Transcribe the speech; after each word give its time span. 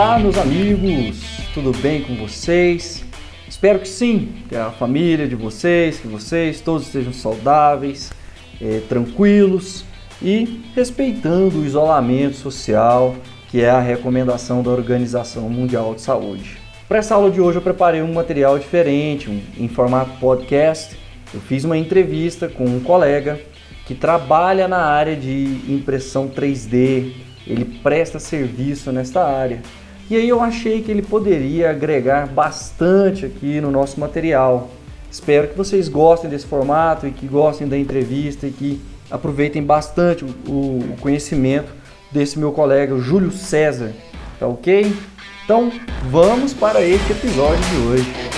Olá, 0.00 0.16
meus 0.16 0.38
amigos, 0.38 1.18
tudo 1.52 1.76
bem 1.76 2.02
com 2.02 2.14
vocês? 2.14 3.04
Espero 3.48 3.80
que 3.80 3.88
sim, 3.88 4.32
que 4.48 4.54
a 4.54 4.70
família 4.70 5.26
de 5.26 5.34
vocês, 5.34 5.98
que 5.98 6.06
vocês 6.06 6.60
todos 6.60 6.86
estejam 6.86 7.12
saudáveis, 7.12 8.12
eh, 8.62 8.80
tranquilos 8.88 9.84
e 10.22 10.62
respeitando 10.72 11.58
o 11.58 11.66
isolamento 11.66 12.36
social, 12.36 13.16
que 13.48 13.60
é 13.60 13.70
a 13.70 13.80
recomendação 13.80 14.62
da 14.62 14.70
Organização 14.70 15.50
Mundial 15.50 15.96
de 15.96 16.02
Saúde. 16.02 16.58
Para 16.88 16.98
essa 16.98 17.16
aula 17.16 17.28
de 17.28 17.40
hoje 17.40 17.58
eu 17.58 17.62
preparei 17.62 18.00
um 18.00 18.12
material 18.12 18.56
diferente, 18.56 19.28
um, 19.28 19.42
em 19.58 19.66
formato 19.66 20.12
podcast. 20.20 20.96
Eu 21.34 21.40
fiz 21.40 21.64
uma 21.64 21.76
entrevista 21.76 22.48
com 22.48 22.66
um 22.66 22.78
colega 22.78 23.40
que 23.84 23.96
trabalha 23.96 24.68
na 24.68 24.78
área 24.78 25.16
de 25.16 25.58
impressão 25.68 26.28
3D, 26.28 27.14
ele 27.44 27.64
presta 27.82 28.20
serviço 28.20 28.92
nesta 28.92 29.26
área. 29.26 29.60
E 30.10 30.16
aí 30.16 30.28
eu 30.28 30.40
achei 30.42 30.80
que 30.80 30.90
ele 30.90 31.02
poderia 31.02 31.70
agregar 31.70 32.26
bastante 32.26 33.26
aqui 33.26 33.60
no 33.60 33.70
nosso 33.70 34.00
material. 34.00 34.70
Espero 35.10 35.48
que 35.48 35.56
vocês 35.56 35.88
gostem 35.88 36.30
desse 36.30 36.46
formato 36.46 37.06
e 37.06 37.10
que 37.10 37.26
gostem 37.26 37.68
da 37.68 37.76
entrevista 37.76 38.46
e 38.46 38.50
que 38.50 38.80
aproveitem 39.10 39.62
bastante 39.62 40.24
o, 40.24 40.80
conhecimento 41.00 41.70
desse 42.10 42.38
meu 42.38 42.52
colega, 42.52 42.98
Júlio 42.98 43.30
César. 43.30 43.92
Tá 44.40 44.46
ok? 44.46 44.94
Então 45.44 45.70
vamos 46.10 46.54
para 46.54 46.82
este 46.82 47.12
episódio 47.12 47.62
de 47.64 47.86
hoje. 47.88 48.37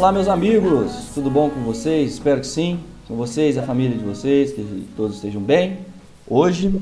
Olá, 0.00 0.10
meus 0.10 0.28
amigos, 0.28 1.10
tudo 1.12 1.30
bom 1.30 1.50
com 1.50 1.60
vocês? 1.60 2.14
Espero 2.14 2.40
que 2.40 2.46
sim, 2.46 2.80
com 3.06 3.16
vocês, 3.16 3.58
a 3.58 3.62
família 3.62 3.98
de 3.98 4.02
vocês, 4.02 4.50
que 4.50 4.88
todos 4.96 5.16
estejam 5.16 5.42
bem. 5.42 5.80
Hoje, 6.26 6.74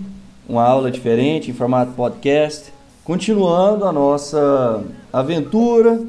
uma 0.48 0.62
aula 0.62 0.88
diferente 0.88 1.50
em 1.50 1.52
formato 1.52 1.90
podcast, 1.94 2.72
continuando 3.02 3.84
a 3.86 3.92
nossa 3.92 4.84
aventura 5.12 6.00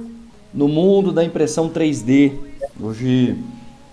no 0.53 0.67
mundo 0.67 1.11
da 1.11 1.23
impressão 1.23 1.67
3D. 1.67 2.33
Hoje 2.79 3.35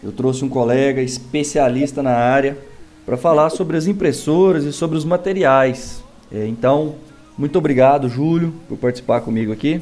eu 0.03 0.13
trouxe 0.13 0.45
um 0.45 0.49
colega 0.51 1.01
especialista 1.01 2.03
na 2.03 2.13
área 2.13 2.59
para 3.07 3.17
falar 3.17 3.49
sobre 3.49 3.79
as 3.79 3.87
impressoras 3.87 4.65
e 4.65 4.75
sobre 4.75 4.99
os 4.99 5.07
materiais. 5.07 6.05
É, 6.31 6.47
então, 6.47 6.97
muito 7.39 7.57
obrigado, 7.57 8.11
Júlio, 8.11 8.53
por 8.69 8.77
participar 8.77 9.23
comigo 9.23 9.55
aqui. 9.55 9.81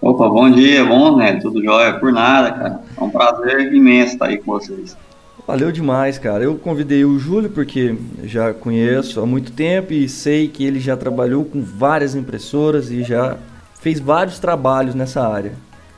Opa, 0.00 0.28
bom 0.28 0.48
dia, 0.48 0.84
bom, 0.84 1.16
né? 1.16 1.34
Tudo 1.40 1.62
jóia? 1.62 1.94
Por 1.98 2.12
nada, 2.12 2.52
cara. 2.52 2.80
É 2.96 3.02
um 3.02 3.10
prazer 3.10 3.72
imenso 3.72 4.12
estar 4.12 4.26
aí 4.26 4.38
com 4.38 4.52
vocês. 4.52 4.96
Valeu 5.44 5.72
demais, 5.72 6.18
cara. 6.18 6.44
Eu 6.44 6.56
convidei 6.56 7.04
o 7.04 7.18
Júlio 7.18 7.50
porque 7.50 7.96
já 8.22 8.54
conheço 8.54 9.20
há 9.20 9.26
muito 9.26 9.50
tempo 9.50 9.92
e 9.92 10.08
sei 10.08 10.46
que 10.46 10.64
ele 10.64 10.78
já 10.78 10.96
trabalhou 10.96 11.44
com 11.44 11.62
várias 11.62 12.14
impressoras 12.14 12.90
e 12.90 13.02
já 13.02 13.36
fez 13.80 13.98
vários 13.98 14.38
trabalhos 14.38 14.94
nessa 14.94 15.26
área. 15.26 15.52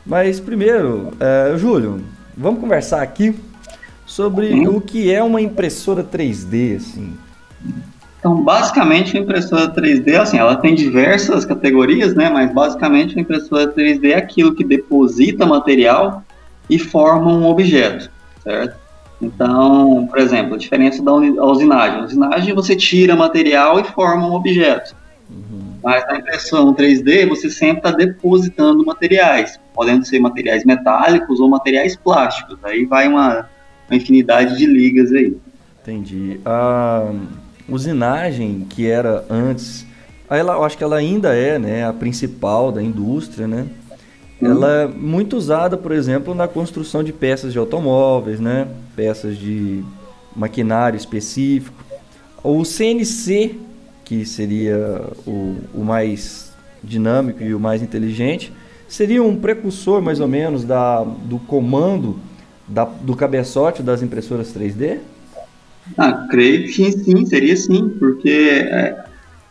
Mas 0.06 0.40
primeiro, 0.40 1.10
é, 1.20 1.54
Júlio, 1.58 2.00
vamos 2.34 2.60
conversar 2.60 3.02
aqui 3.02 3.34
sobre 4.06 4.54
hum. 4.54 4.76
o 4.76 4.80
que 4.80 5.12
é 5.12 5.22
uma 5.22 5.42
impressora 5.42 6.02
3D, 6.02 6.76
assim. 6.76 7.12
Então, 8.20 8.42
basicamente, 8.44 9.16
a 9.16 9.20
impressora 9.20 9.72
3D, 9.72 10.20
assim, 10.20 10.36
ela 10.36 10.54
tem 10.54 10.74
diversas 10.74 11.46
categorias, 11.46 12.14
né? 12.14 12.28
Mas 12.28 12.52
basicamente 12.52 13.18
a 13.18 13.22
impressora 13.22 13.72
3D 13.72 14.10
é 14.10 14.16
aquilo 14.16 14.54
que 14.54 14.62
deposita 14.62 15.46
material 15.46 16.22
e 16.68 16.78
forma 16.78 17.32
um 17.32 17.46
objeto, 17.46 18.10
certo? 18.44 18.78
Então, 19.22 20.06
por 20.06 20.18
exemplo, 20.18 20.54
a 20.54 20.58
diferença 20.58 21.02
da 21.02 21.12
usinagem. 21.12 22.00
A 22.00 22.04
usinagem 22.04 22.54
você 22.54 22.76
tira 22.76 23.16
material 23.16 23.80
e 23.80 23.84
forma 23.84 24.26
um 24.26 24.34
objeto. 24.34 24.94
Uhum. 25.30 25.76
Mas 25.82 26.06
na 26.06 26.18
impressão 26.18 26.74
3D 26.74 27.26
você 27.26 27.48
sempre 27.48 27.78
está 27.78 27.90
depositando 27.90 28.84
materiais, 28.84 29.58
podendo 29.74 30.04
ser 30.04 30.20
materiais 30.20 30.64
metálicos 30.64 31.40
ou 31.40 31.48
materiais 31.48 31.96
plásticos. 31.96 32.58
Aí 32.64 32.84
vai 32.84 33.08
uma, 33.08 33.48
uma 33.88 33.96
infinidade 33.96 34.58
de 34.58 34.66
ligas 34.66 35.10
aí. 35.10 35.34
Entendi. 35.82 36.40
Ah, 36.44 37.10
usinagem, 37.70 38.66
que 38.68 38.88
era 38.88 39.24
antes, 39.30 39.86
ela, 40.28 40.54
eu 40.54 40.64
acho 40.64 40.76
que 40.76 40.84
ela 40.84 40.96
ainda 40.96 41.34
é 41.34 41.58
né, 41.58 41.86
a 41.86 41.92
principal 41.92 42.70
da 42.70 42.82
indústria, 42.82 43.46
né? 43.46 43.66
Ela 44.42 44.82
é 44.82 44.86
muito 44.86 45.36
usada, 45.36 45.76
por 45.76 45.92
exemplo, 45.92 46.34
na 46.34 46.48
construção 46.48 47.04
de 47.04 47.12
peças 47.12 47.52
de 47.52 47.58
automóveis, 47.58 48.40
né? 48.40 48.68
Peças 48.96 49.36
de 49.36 49.84
maquinário 50.34 50.96
específico. 50.96 51.76
O 52.42 52.64
CNC, 52.64 53.56
que 54.02 54.24
seria 54.24 55.02
o, 55.26 55.56
o 55.74 55.84
mais 55.84 56.52
dinâmico 56.82 57.42
e 57.42 57.54
o 57.54 57.60
mais 57.60 57.82
inteligente, 57.82 58.50
seria 58.88 59.22
um 59.22 59.36
precursor, 59.36 60.00
mais 60.00 60.20
ou 60.20 60.28
menos, 60.28 60.64
da, 60.64 61.04
do 61.04 61.38
comando 61.40 62.18
da, 62.66 62.84
do 62.84 63.14
cabeçote 63.14 63.82
das 63.82 64.02
impressoras 64.02 64.54
3D? 64.54 65.00
Ah, 65.96 66.26
creio 66.30 66.64
que 66.66 66.92
sim, 66.92 67.26
seria 67.26 67.56
sim, 67.56 67.88
porque 67.98 68.68
é, 68.70 69.04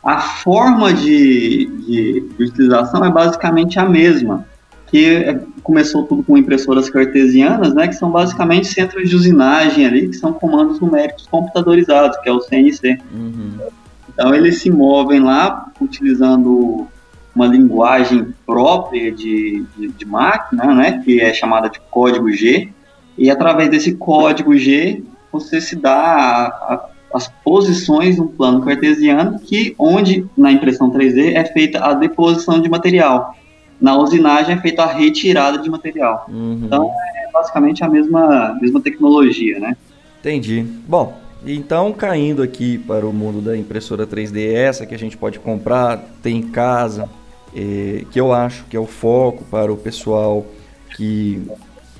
a 0.04 0.20
forma 0.20 0.94
de, 0.94 1.66
de, 1.66 2.22
de, 2.22 2.44
utilização 2.44 3.04
é 3.04 3.12
basicamente 3.12 3.78
a 3.80 3.88
mesma, 3.88 4.46
que 4.88 5.06
é, 5.06 5.40
começou 5.62 6.04
tudo 6.04 6.24
com 6.24 6.38
impressoras 6.38 6.90
cartesianas, 6.90 7.74
né, 7.74 7.88
que 7.88 7.96
são 7.96 8.10
basicamente 8.10 8.68
centros 8.68 9.10
de 9.10 9.16
usinagem 9.16 9.86
ali, 9.86 10.10
que 10.10 10.16
são 10.16 10.34
comandos 10.34 10.80
numéricos 10.80 11.28
computadorizados, 11.28 12.18
que 12.18 12.30
é 12.30 12.32
o 12.32 12.42
CNC. 12.42 12.98
Uhum. 13.14 13.60
Então 14.08 14.34
eles 14.34 14.62
se 14.62 14.72
movem 14.72 15.20
lá 15.20 15.72
utilizando 15.80 16.88
uma 17.36 17.46
linguagem 17.46 18.34
própria 18.46 19.12
de, 19.12 19.66
de, 19.78 19.88
de 19.90 20.06
máquina, 20.06 20.74
né, 20.74 21.02
que 21.04 21.22
é 21.22 21.34
chamada 21.34 21.70
de 21.70 21.80
código 21.92 22.32
G, 22.32 22.70
e 23.18 23.30
através 23.30 23.70
desse 23.70 23.96
código 23.96 24.58
G 24.58 25.04
você 25.32 25.62
se 25.62 25.76
dá 25.76 25.94
a, 25.94 26.48
a, 26.48 26.90
as 27.14 27.28
posições 27.44 28.18
no 28.18 28.28
plano 28.28 28.62
cartesiano, 28.62 29.40
que 29.40 29.76
onde 29.78 30.26
na 30.38 30.52
impressão 30.52 30.92
3D 30.92 31.34
é 31.36 31.46
feita 31.46 31.80
a 31.84 31.94
deposição 31.94 32.62
de 32.62 32.70
material. 32.70 33.36
Na 33.80 33.98
usinagem 33.98 34.56
é 34.56 34.62
feita 34.62 34.84
a 34.84 34.92
retirada 34.92 35.58
de 35.58 35.70
material. 35.70 36.26
Uhum. 36.30 36.62
Então 36.66 36.92
é 37.16 37.32
basicamente 37.32 37.84
a 37.84 37.90
mesma, 37.90 38.58
mesma 38.62 38.82
tecnologia, 38.82 39.60
né? 39.60 39.76
Entendi. 40.20 40.66
Bom, 40.88 41.18
então 41.46 41.94
caindo 41.94 42.44
aqui 42.44 42.78
para 42.78 43.06
o 43.06 43.14
mundo 43.14 43.42
da 43.42 43.56
impressora 43.56 44.06
3D, 44.06 44.54
essa 44.54 44.86
que 44.86 44.94
a 44.94 45.00
gente 45.00 45.16
pode 45.16 45.40
comprar, 45.40 45.98
tem 46.22 46.38
em 46.38 46.50
casa, 46.50 47.10
é, 47.56 48.04
que 48.12 48.20
eu 48.20 48.34
acho 48.34 48.66
que 48.66 48.76
é 48.76 48.80
o 48.80 48.86
foco 48.86 49.46
para 49.46 49.72
o 49.72 49.78
pessoal 49.78 50.46
que 50.96 51.42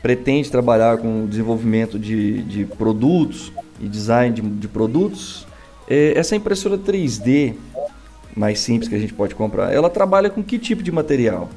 pretende 0.02 0.50
trabalhar 0.50 0.98
com 0.98 1.24
o 1.24 1.28
desenvolvimento 1.28 2.00
de, 2.00 2.42
de 2.44 2.66
produtos 2.66 3.52
e 3.80 3.88
design 3.88 4.34
de, 4.34 4.42
de 4.42 4.68
produtos, 4.68 5.46
é, 5.90 6.14
essa 6.18 6.36
impressora 6.36 6.78
3D 6.78 7.56
mais 8.36 8.60
simples 8.60 8.88
que 8.88 8.96
a 8.96 9.00
gente 9.00 9.14
pode 9.14 9.36
comprar, 9.36 9.74
ela 9.74 9.90
trabalha 9.90 10.30
com 10.30 10.44
que 10.44 10.58
tipo 10.58 10.82
de 10.82 10.92
material? 10.92 11.50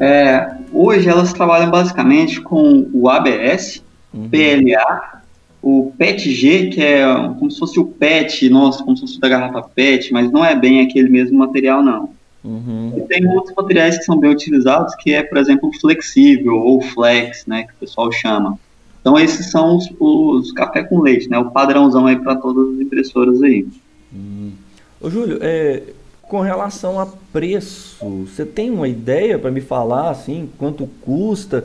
É, 0.00 0.54
hoje 0.72 1.08
elas 1.08 1.32
trabalham 1.32 1.70
basicamente 1.70 2.40
com 2.40 2.88
o 2.92 3.08
ABS, 3.08 3.82
uhum. 4.14 4.28
PLA, 4.28 5.20
o 5.62 5.92
PETG, 5.98 6.70
que 6.70 6.80
é 6.82 7.04
como 7.38 7.50
se 7.50 7.58
fosse 7.58 7.78
o 7.78 7.84
PET, 7.84 8.48
nossa, 8.48 8.82
como 8.82 8.96
se 8.96 9.02
fosse 9.02 9.20
da 9.20 9.28
garrafa 9.28 9.62
PET, 9.62 10.12
mas 10.12 10.30
não 10.30 10.44
é 10.44 10.54
bem 10.54 10.80
aquele 10.80 11.10
mesmo 11.10 11.38
material 11.38 11.82
não. 11.82 12.10
Uhum. 12.42 12.94
E 12.96 13.00
tem 13.02 13.26
outros 13.28 13.54
materiais 13.54 13.98
que 13.98 14.04
são 14.04 14.18
bem 14.18 14.30
utilizados, 14.30 14.94
que 14.96 15.12
é, 15.12 15.22
por 15.22 15.38
exemplo, 15.38 15.70
flexível 15.80 16.56
ou 16.56 16.80
flex, 16.80 17.44
né, 17.46 17.64
que 17.64 17.72
o 17.72 17.76
pessoal 17.80 18.10
chama. 18.10 18.58
Então 19.00 19.18
esses 19.18 19.50
são 19.50 19.76
os, 19.76 19.90
os 19.98 20.52
café 20.52 20.82
com 20.82 21.00
leite, 21.00 21.28
né, 21.28 21.38
o 21.38 21.50
padrãozão 21.50 22.06
aí 22.06 22.16
para 22.16 22.36
todas 22.36 22.74
as 22.74 22.80
impressoras 22.80 23.42
aí. 23.42 23.66
Uhum. 24.12 24.52
Ô 25.00 25.10
Júlio, 25.10 25.38
é, 25.40 25.82
com 26.22 26.40
relação 26.40 26.98
a 26.98 27.06
preço, 27.32 27.96
você 28.26 28.46
tem 28.46 28.70
uma 28.70 28.88
ideia 28.88 29.38
para 29.38 29.50
me 29.50 29.60
falar 29.60 30.10
assim, 30.10 30.48
quanto 30.58 30.86
custa 31.02 31.64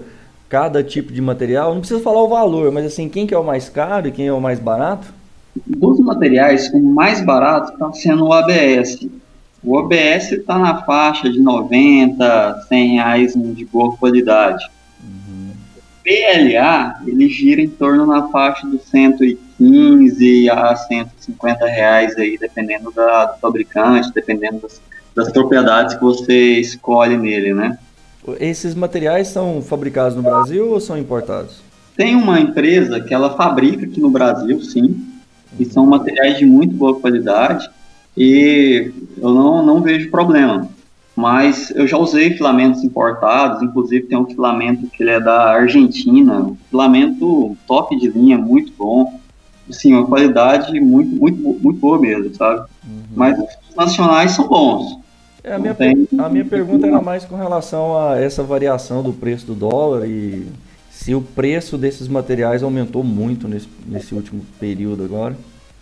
cada 0.50 0.84
tipo 0.84 1.12
de 1.12 1.22
material? 1.22 1.74
Não 1.74 1.82
precisa 1.82 2.02
falar 2.02 2.24
o 2.24 2.30
valor, 2.30 2.72
mas 2.72 2.86
assim, 2.86 3.08
quem 3.08 3.28
que 3.28 3.34
é 3.34 3.38
o 3.38 3.44
mais 3.44 3.70
caro 3.70 4.08
e 4.08 4.12
quem 4.12 4.28
é 4.28 4.34
o 4.34 4.42
mais 4.42 4.60
barato? 4.60 5.14
Dos 5.66 6.00
materiais, 6.00 6.70
o 6.74 6.80
mais 6.82 7.24
barato 7.24 7.74
está 7.74 7.94
sendo 7.94 8.26
o 8.26 8.34
ABS. 8.34 9.08
O 9.66 9.80
ABS 9.80 10.32
está 10.32 10.60
na 10.60 10.84
faixa 10.84 11.28
de 11.28 11.40
90, 11.40 12.66
100 12.68 12.94
reais 12.94 13.34
de 13.34 13.66
boa 13.66 13.98
qualidade. 13.98 14.64
Uhum. 15.04 15.54
O 15.76 16.04
PLA, 16.04 17.02
ele 17.08 17.28
gira 17.28 17.62
em 17.62 17.68
torno 17.68 18.06
na 18.06 18.28
faixa 18.28 18.68
dos 18.68 18.84
115 18.84 20.50
a 20.52 20.76
150 20.76 21.66
reais 21.66 22.16
aí, 22.16 22.38
dependendo 22.38 22.92
da, 22.92 23.26
do 23.26 23.40
fabricante, 23.40 24.14
dependendo 24.14 24.60
das, 24.60 24.80
das 25.16 25.32
propriedades 25.32 25.96
que 25.96 26.04
você 26.04 26.60
escolhe 26.60 27.18
nele, 27.18 27.56
né? 27.56 27.80
Esses 28.40 28.76
materiais 28.76 29.30
são 29.30 29.64
fabricados 29.64 30.16
no 30.16 30.22
Brasil 30.22 30.70
ou 30.70 30.80
são 30.80 30.96
importados? 30.96 31.64
Tem 31.98 32.16
uma 32.16 32.40
empresa 32.40 33.00
que 33.00 33.14
ela 33.14 33.36
fabrica 33.36 33.88
aqui 33.88 34.00
no 34.00 34.12
Brasil, 34.12 34.62
sim, 34.62 35.04
e 35.60 35.66
são 35.66 35.88
materiais 35.88 36.38
de 36.38 36.46
muito 36.46 36.76
boa 36.76 37.00
qualidade 37.00 37.68
e 38.18 38.92
eu 39.18 39.34
não, 39.34 39.66
não 39.66 39.82
vejo 39.82 40.10
problema. 40.10 40.70
Mas 41.16 41.72
eu 41.72 41.88
já 41.88 41.98
usei 41.98 42.32
filamentos 42.32 42.84
importados, 42.84 43.62
inclusive 43.62 44.08
tem 44.08 44.18
um 44.18 44.26
filamento 44.26 44.88
que 44.88 45.02
ele 45.02 45.12
é 45.12 45.20
da 45.20 45.52
Argentina, 45.52 46.40
um 46.40 46.58
filamento 46.70 47.56
top 47.66 47.98
de 47.98 48.10
linha, 48.10 48.38
muito 48.38 48.74
bom. 48.78 49.20
Assim, 49.70 49.94
uma 49.94 50.06
qualidade 50.06 50.78
muito, 50.80 51.16
muito, 51.16 51.42
muito 51.42 51.80
boa 51.80 52.00
mesmo, 52.00 52.36
sabe? 52.36 52.60
Uhum. 52.86 53.04
Mas 53.16 53.40
os 53.40 53.76
nacionais 53.76 54.32
são 54.32 54.48
bons. 54.48 55.00
É, 55.42 55.54
a, 55.54 55.60
minha, 55.60 55.76
a 56.20 56.30
minha 56.30 56.46
pergunta 56.46 56.86
era 56.86 57.02
mais 57.02 57.24
com 57.24 57.36
relação 57.36 57.98
a 57.98 58.20
essa 58.20 58.44
variação 58.44 59.02
do 59.02 59.14
preço 59.14 59.46
do 59.46 59.54
dólar 59.54 60.08
e 60.08 60.48
se 60.90 61.14
o 61.14 61.22
preço 61.22 61.78
desses 61.78 62.08
materiais 62.08 62.64
aumentou 62.64 63.04
muito 63.04 63.48
nesse, 63.48 63.68
nesse 63.86 64.14
último 64.14 64.42
período 64.60 65.04
agora. 65.04 65.36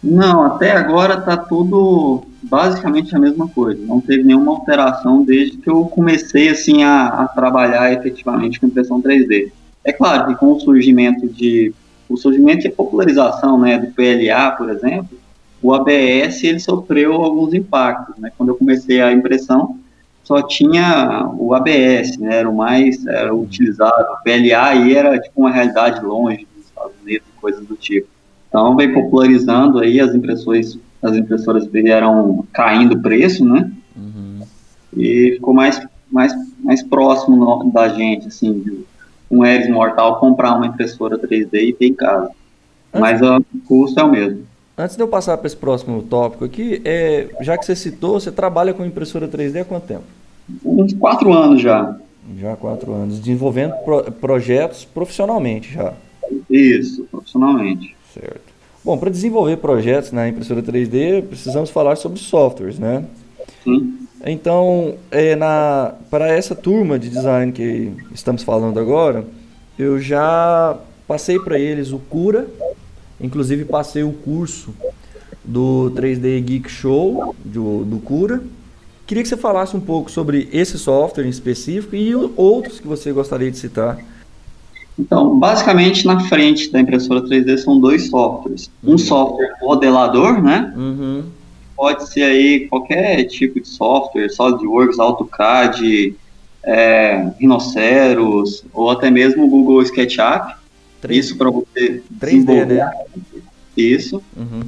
Não, 0.04 0.44
até 0.44 0.72
agora 0.72 1.14
está 1.14 1.38
tudo 1.38 2.24
basicamente 2.42 3.16
a 3.16 3.20
mesma 3.20 3.48
coisa. 3.48 3.82
Não 3.86 4.02
teve 4.02 4.24
nenhuma 4.24 4.52
alteração 4.52 5.24
desde 5.24 5.58
que 5.58 5.70
eu 5.70 5.86
comecei 5.86 6.50
assim 6.50 6.84
a, 6.84 7.08
a 7.08 7.28
trabalhar 7.30 7.94
efetivamente 7.94 8.60
com 8.60 8.68
impressão 8.68 9.02
3D. 9.02 9.52
É 9.84 9.94
claro 9.94 10.28
que 10.28 10.36
com 10.36 10.52
o 10.52 10.60
surgimento 10.60 11.28
de 11.28 11.74
o 12.10 12.18
surgimento 12.18 12.66
e 12.66 12.68
a 12.68 12.72
popularização, 12.72 13.58
né, 13.58 13.78
do 13.80 13.88
PLA, 13.94 14.52
por 14.52 14.70
exemplo, 14.70 15.18
o 15.62 15.74
ABS 15.74 16.44
ele 16.44 16.60
sofreu 16.60 17.14
alguns 17.14 17.54
impactos, 17.54 18.18
né? 18.18 18.30
Quando 18.38 18.50
eu 18.50 18.56
comecei 18.56 19.02
a 19.02 19.14
impressão, 19.14 19.80
só 20.22 20.42
tinha 20.42 21.30
o 21.38 21.54
ABS, 21.54 22.18
né? 22.18 22.36
Era 22.40 22.50
o 22.50 22.56
mais 22.56 23.06
era 23.08 23.34
utilizado. 23.34 24.14
O 24.14 24.24
PLA 24.24 24.68
aí 24.68 24.94
era 24.94 25.18
tipo 25.18 25.40
uma 25.40 25.52
realidade 25.52 26.06
longe 26.06 26.46
dos 26.54 26.66
Estados 26.66 26.94
Unidos, 27.02 27.28
coisas 27.40 27.66
do 27.66 27.76
tipo. 27.78 28.08
Então 28.54 28.76
veio 28.76 28.94
popularizando 28.94 29.80
aí 29.80 30.00
as 30.00 30.14
impressões, 30.14 30.78
as 31.02 31.18
impressoras 31.18 31.66
vieram 31.66 32.46
caindo 32.54 32.94
o 32.94 33.02
preço, 33.02 33.44
né? 33.44 33.72
Uhum. 33.96 34.42
E 34.96 35.32
ficou 35.34 35.56
mais 35.56 35.82
mais 36.12 36.32
mais 36.60 36.84
próximo 36.84 37.72
da 37.72 37.90
gente, 37.90 38.28
assim, 38.28 38.60
de 38.60 38.86
um 39.32 39.44
Eris 39.44 39.68
mortal 39.68 40.20
comprar 40.20 40.54
uma 40.54 40.68
impressora 40.68 41.18
3D 41.18 41.50
e 41.54 41.74
ter 41.74 41.88
em 41.88 41.96
casa. 41.96 42.30
Mas 42.94 43.20
o 43.24 43.44
custo 43.68 44.00
é 44.00 44.04
o 44.04 44.12
mesmo. 44.12 44.46
Antes 44.78 44.96
de 44.96 45.02
eu 45.02 45.08
passar 45.08 45.36
para 45.38 45.48
esse 45.48 45.58
próximo 45.58 46.04
tópico 46.04 46.46
aqui, 46.46 46.80
é, 46.86 47.30
já 47.42 47.58
que 47.58 47.66
você 47.66 47.76
citou, 47.76 48.20
você 48.20 48.32
trabalha 48.32 48.72
com 48.72 48.86
impressora 48.86 49.28
3D 49.28 49.62
há 49.62 49.66
quanto 49.66 49.88
tempo? 49.88 50.04
Uns 50.64 50.94
quatro 50.94 51.34
anos 51.34 51.60
já. 51.60 51.98
Já 52.40 52.54
há 52.54 52.56
quatro 52.56 52.94
anos. 52.94 53.18
Desenvolvendo 53.20 53.74
pro, 53.84 54.12
projetos 54.12 54.86
profissionalmente 54.86 55.74
já. 55.74 55.94
Isso, 56.48 57.04
profissionalmente. 57.10 57.96
Certo. 58.14 58.54
Bom, 58.84 58.98
para 58.98 59.10
desenvolver 59.10 59.58
projetos 59.58 60.12
na 60.12 60.28
impressora 60.28 60.62
3D, 60.62 61.24
precisamos 61.24 61.70
falar 61.70 61.96
sobre 61.96 62.20
softwares, 62.20 62.78
né? 62.78 63.06
Sim. 63.64 64.00
Então, 64.26 64.96
é, 65.10 65.36
na, 65.36 65.96
para 66.10 66.28
essa 66.28 66.56
turma 66.56 67.00
de 67.00 67.10
design 67.10 67.52
que 67.52 67.92
estamos 68.14 68.44
falando 68.44 68.80
agora, 68.80 69.26
eu 69.78 70.00
já 70.00 70.78
passei 71.08 71.40
para 71.40 71.58
eles 71.58 71.92
o 71.92 72.00
Cura, 72.00 72.48
Inclusive 73.24 73.64
passei 73.64 74.04
o 74.04 74.12
curso 74.12 74.74
do 75.46 75.92
3D 75.96 76.42
Geek 76.42 76.70
Show 76.70 77.34
do, 77.44 77.86
do 77.86 78.00
Cura. 78.00 78.44
Queria 79.08 79.24
que 79.24 79.30
você 79.30 79.38
falasse 79.38 79.76
um 79.78 79.80
pouco 79.80 80.12
sobre 80.12 80.50
esse 80.52 80.78
software 80.78 81.26
em 81.26 81.30
específico 81.30 81.96
e 81.96 82.14
outros 82.36 82.82
que 82.82 82.88
você 82.88 83.14
gostaria 83.14 83.50
de 83.50 83.58
citar. 83.58 83.98
Então, 84.98 85.38
basicamente, 85.40 86.06
na 86.06 86.20
frente 86.28 86.72
da 86.72 86.80
impressora 86.80 87.22
3D 87.22 87.58
são 87.58 87.80
dois 87.80 88.10
softwares. 88.10 88.70
Um 88.84 88.92
uhum. 88.92 88.98
software 88.98 89.56
modelador, 89.62 90.42
né? 90.42 90.72
Uhum. 90.76 91.24
Pode 91.76 92.08
ser 92.10 92.24
aí 92.24 92.68
qualquer 92.68 93.24
tipo 93.26 93.60
de 93.60 93.68
software, 93.68 94.30
SolidWorks, 94.30 95.00
AutoCAD, 95.00 96.16
é, 96.64 97.32
Rhinoceros, 97.40 98.64
ou 98.72 98.92
até 98.92 99.10
mesmo 99.10 99.46
o 99.46 99.50
Google 99.50 99.82
SketchUp. 99.82 100.56
3... 101.02 101.26
Isso 101.26 101.38
para 101.38 101.50
você 101.50 102.02
3D, 102.22 102.66
né? 102.66 102.92
Isso. 103.76 104.24
Uhum. 104.38 104.62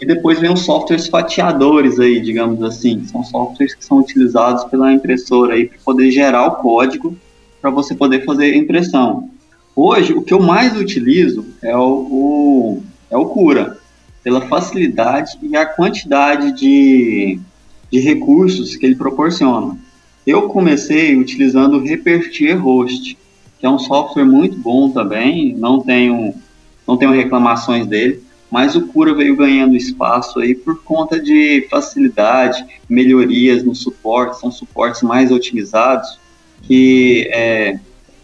E 0.00 0.06
depois 0.06 0.40
vem 0.40 0.50
os 0.50 0.60
softwares 0.60 1.06
fatiadores 1.06 2.00
aí, 2.00 2.20
digamos 2.20 2.62
assim. 2.62 3.04
São 3.04 3.22
softwares 3.22 3.74
que 3.74 3.84
são 3.84 3.98
utilizados 3.98 4.64
pela 4.64 4.90
impressora 4.90 5.54
aí 5.54 5.66
para 5.66 5.78
poder 5.84 6.10
gerar 6.10 6.46
o 6.46 6.56
código 6.56 7.14
para 7.60 7.70
você 7.70 7.94
poder 7.94 8.24
fazer 8.24 8.54
a 8.54 8.56
impressão. 8.56 9.30
Hoje, 9.74 10.12
o 10.12 10.22
que 10.22 10.34
eu 10.34 10.40
mais 10.40 10.76
utilizo 10.76 11.46
é 11.62 11.76
o, 11.76 12.06
o, 12.10 12.82
é 13.10 13.16
o 13.16 13.26
Cura, 13.26 13.78
pela 14.22 14.42
facilidade 14.42 15.38
e 15.42 15.56
a 15.56 15.64
quantidade 15.64 16.52
de, 16.52 17.38
de 17.90 18.00
recursos 18.00 18.76
que 18.76 18.84
ele 18.84 18.96
proporciona. 18.96 19.78
Eu 20.26 20.48
comecei 20.48 21.16
utilizando 21.16 21.78
o 21.78 21.82
Repertier 21.82 22.60
Host, 22.60 23.16
que 23.58 23.66
é 23.66 23.70
um 23.70 23.78
software 23.78 24.24
muito 24.24 24.58
bom 24.58 24.90
também, 24.90 25.54
não 25.56 25.80
tenho, 25.80 26.34
não 26.86 26.96
tenho 26.96 27.12
reclamações 27.12 27.86
dele, 27.86 28.22
mas 28.50 28.74
o 28.74 28.86
Cura 28.88 29.14
veio 29.14 29.36
ganhando 29.36 29.76
espaço 29.76 30.40
aí 30.40 30.54
por 30.54 30.82
conta 30.82 31.20
de 31.20 31.66
facilidade, 31.70 32.64
melhorias 32.88 33.62
no 33.62 33.74
suporte, 33.74 34.40
são 34.40 34.50
suportes 34.50 35.02
mais 35.02 35.30
otimizados 35.30 36.18
que 36.62 37.28
é, 37.32 37.78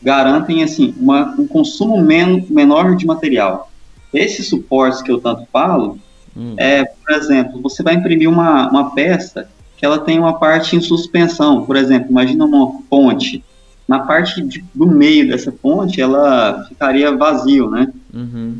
garantem 0.06 0.62
assim 0.62 0.94
uma, 1.00 1.34
um 1.36 1.48
consumo 1.48 2.00
men 2.00 2.46
menor 2.48 2.94
de 2.94 3.04
material. 3.04 3.68
Esses 4.14 4.48
suportes 4.48 5.02
que 5.02 5.10
eu 5.10 5.20
tanto 5.20 5.44
falo, 5.52 5.98
hum. 6.36 6.54
é, 6.56 6.84
por 6.84 7.12
exemplo, 7.12 7.60
você 7.60 7.82
vai 7.82 7.94
imprimir 7.94 8.30
uma, 8.30 8.70
uma 8.70 8.94
peça 8.94 9.48
que 9.76 9.84
ela 9.84 9.98
tem 9.98 10.16
uma 10.16 10.38
parte 10.38 10.76
em 10.76 10.80
suspensão, 10.80 11.66
por 11.66 11.75
exemplo, 11.75 12.08
imagina 12.08 12.44
uma 12.44 12.80
ponte, 12.88 13.42
na 13.88 13.98
parte 13.98 14.40
de, 14.42 14.64
do 14.72 14.86
meio 14.86 15.28
dessa 15.28 15.50
ponte, 15.50 16.00
ela 16.00 16.64
ficaria 16.68 17.14
vazio, 17.14 17.68
né? 17.68 17.92
Uhum. 18.14 18.54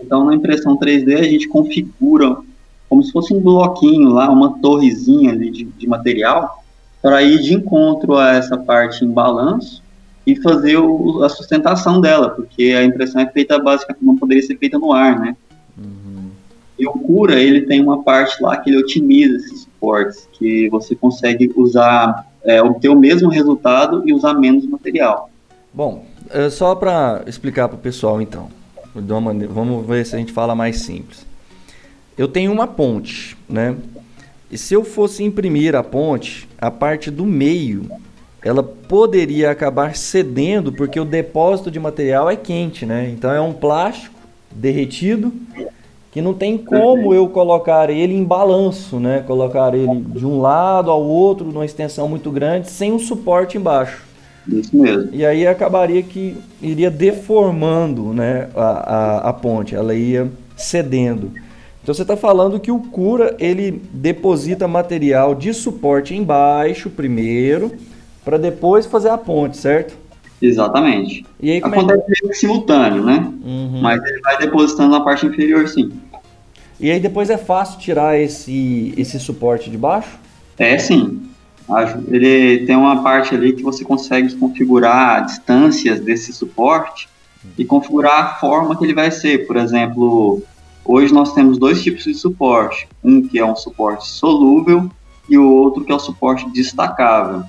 Então, 0.00 0.24
na 0.24 0.34
impressão 0.34 0.78
3D, 0.78 1.18
a 1.18 1.24
gente 1.24 1.48
configura 1.48 2.36
como 2.88 3.02
se 3.02 3.10
fosse 3.10 3.34
um 3.34 3.40
bloquinho 3.40 4.10
lá, 4.10 4.30
uma 4.30 4.58
torrezinha 4.58 5.32
ali 5.32 5.50
de, 5.50 5.64
de 5.64 5.86
material, 5.88 6.62
para 7.02 7.22
ir 7.22 7.42
de 7.42 7.54
encontro 7.54 8.16
a 8.16 8.34
essa 8.34 8.56
parte 8.56 9.04
em 9.04 9.10
balanço 9.10 9.83
e 10.26 10.36
fazer 10.36 10.76
o, 10.76 11.22
a 11.22 11.28
sustentação 11.28 12.00
dela, 12.00 12.30
porque 12.30 12.74
a 12.76 12.84
impressão 12.84 13.20
é 13.20 13.26
feita 13.30 13.58
basicamente, 13.58 14.04
não 14.04 14.16
poderia 14.16 14.42
ser 14.42 14.56
feita 14.56 14.78
no 14.78 14.92
ar, 14.92 15.18
né? 15.20 15.36
Uhum. 15.76 16.30
E 16.78 16.86
o 16.86 16.92
Cura, 16.92 17.38
ele 17.40 17.62
tem 17.62 17.82
uma 17.82 18.02
parte 18.02 18.42
lá 18.42 18.56
que 18.56 18.70
ele 18.70 18.78
otimiza 18.78 19.36
esses 19.36 19.62
suportes, 19.62 20.26
que 20.32 20.68
você 20.70 20.94
consegue 20.94 21.52
usar 21.56 22.26
é, 22.44 22.62
obter 22.62 22.88
o 22.88 22.98
mesmo 22.98 23.28
resultado 23.28 24.02
e 24.06 24.12
usar 24.12 24.34
menos 24.34 24.66
material. 24.66 25.30
Bom, 25.72 26.06
é 26.30 26.48
só 26.48 26.74
para 26.74 27.22
explicar 27.26 27.68
para 27.68 27.76
o 27.76 27.80
pessoal 27.80 28.20
então, 28.20 28.48
maneira, 29.20 29.52
vamos 29.52 29.86
ver 29.86 30.06
se 30.06 30.14
a 30.14 30.18
gente 30.18 30.32
fala 30.32 30.54
mais 30.54 30.80
simples. 30.80 31.26
Eu 32.16 32.28
tenho 32.28 32.52
uma 32.52 32.66
ponte, 32.66 33.36
né? 33.48 33.76
E 34.50 34.56
se 34.56 34.72
eu 34.72 34.84
fosse 34.84 35.24
imprimir 35.24 35.74
a 35.74 35.82
ponte, 35.82 36.48
a 36.58 36.70
parte 36.70 37.10
do 37.10 37.26
meio, 37.26 37.90
ela 38.44 38.62
poderia 38.62 39.50
acabar 39.50 39.96
cedendo 39.96 40.70
porque 40.70 41.00
o 41.00 41.04
depósito 41.04 41.70
de 41.70 41.80
material 41.80 42.28
é 42.28 42.36
quente, 42.36 42.84
né? 42.84 43.10
Então 43.10 43.32
é 43.32 43.40
um 43.40 43.54
plástico 43.54 44.14
derretido 44.54 45.32
que 46.12 46.20
não 46.20 46.34
tem 46.34 46.56
como 46.56 47.12
eu 47.12 47.26
colocar 47.28 47.90
ele 47.90 48.14
em 48.14 48.22
balanço, 48.22 49.00
né? 49.00 49.24
Colocar 49.26 49.74
ele 49.74 50.00
de 50.14 50.24
um 50.24 50.40
lado 50.40 50.90
ao 50.90 51.02
outro 51.02 51.46
numa 51.46 51.64
extensão 51.64 52.06
muito 52.06 52.30
grande 52.30 52.70
sem 52.70 52.92
um 52.92 52.98
suporte 52.98 53.56
embaixo. 53.56 54.04
Isso 54.46 54.76
mesmo. 54.76 55.08
E 55.12 55.24
aí 55.24 55.46
acabaria 55.46 56.02
que 56.02 56.36
iria 56.60 56.90
deformando, 56.90 58.12
né, 58.12 58.48
a, 58.54 58.60
a, 58.60 59.30
a 59.30 59.32
ponte, 59.32 59.74
ela 59.74 59.94
ia 59.94 60.30
cedendo. 60.54 61.32
Então 61.82 61.94
você 61.94 62.02
está 62.02 62.16
falando 62.16 62.60
que 62.60 62.70
o 62.70 62.78
cura 62.78 63.34
ele 63.38 63.82
deposita 63.92 64.68
material 64.68 65.34
de 65.34 65.52
suporte 65.52 66.14
embaixo 66.14 66.90
primeiro, 66.90 67.72
para 68.24 68.38
depois 68.38 68.86
fazer 68.86 69.10
a 69.10 69.18
ponte, 69.18 69.56
certo? 69.56 69.96
Exatamente. 70.40 71.24
E 71.40 71.52
aí, 71.52 71.58
é 71.58 71.66
Acontece 71.66 72.04
meio 72.06 72.32
que 72.32 72.34
simultâneo, 72.34 73.04
né? 73.04 73.32
Uhum. 73.44 73.80
Mas 73.80 74.02
ele 74.04 74.20
vai 74.20 74.38
depositando 74.38 74.90
na 74.90 75.00
parte 75.00 75.26
inferior, 75.26 75.68
sim. 75.68 75.92
E 76.78 76.90
aí 76.90 77.00
depois 77.00 77.30
é 77.30 77.38
fácil 77.38 77.78
tirar 77.78 78.18
esse, 78.18 78.92
esse 78.96 79.18
suporte 79.18 79.70
de 79.70 79.78
baixo? 79.78 80.18
É 80.58 80.76
sim. 80.78 81.22
Ele 82.08 82.66
tem 82.66 82.76
uma 82.76 83.02
parte 83.02 83.34
ali 83.34 83.54
que 83.54 83.62
você 83.62 83.84
consegue 83.84 84.34
configurar 84.34 85.24
distâncias 85.24 86.00
desse 86.00 86.32
suporte 86.32 87.08
e 87.56 87.64
configurar 87.64 88.20
a 88.20 88.34
forma 88.34 88.76
que 88.76 88.84
ele 88.84 88.94
vai 88.94 89.10
ser. 89.10 89.46
Por 89.46 89.56
exemplo, 89.56 90.42
hoje 90.84 91.12
nós 91.14 91.32
temos 91.32 91.56
dois 91.56 91.82
tipos 91.82 92.04
de 92.04 92.14
suporte. 92.14 92.86
Um 93.02 93.26
que 93.26 93.38
é 93.38 93.44
um 93.44 93.56
suporte 93.56 94.08
solúvel 94.08 94.90
e 95.28 95.38
o 95.38 95.50
outro 95.50 95.84
que 95.84 95.92
é 95.92 95.94
o 95.94 95.98
suporte 95.98 96.48
destacável. 96.50 97.44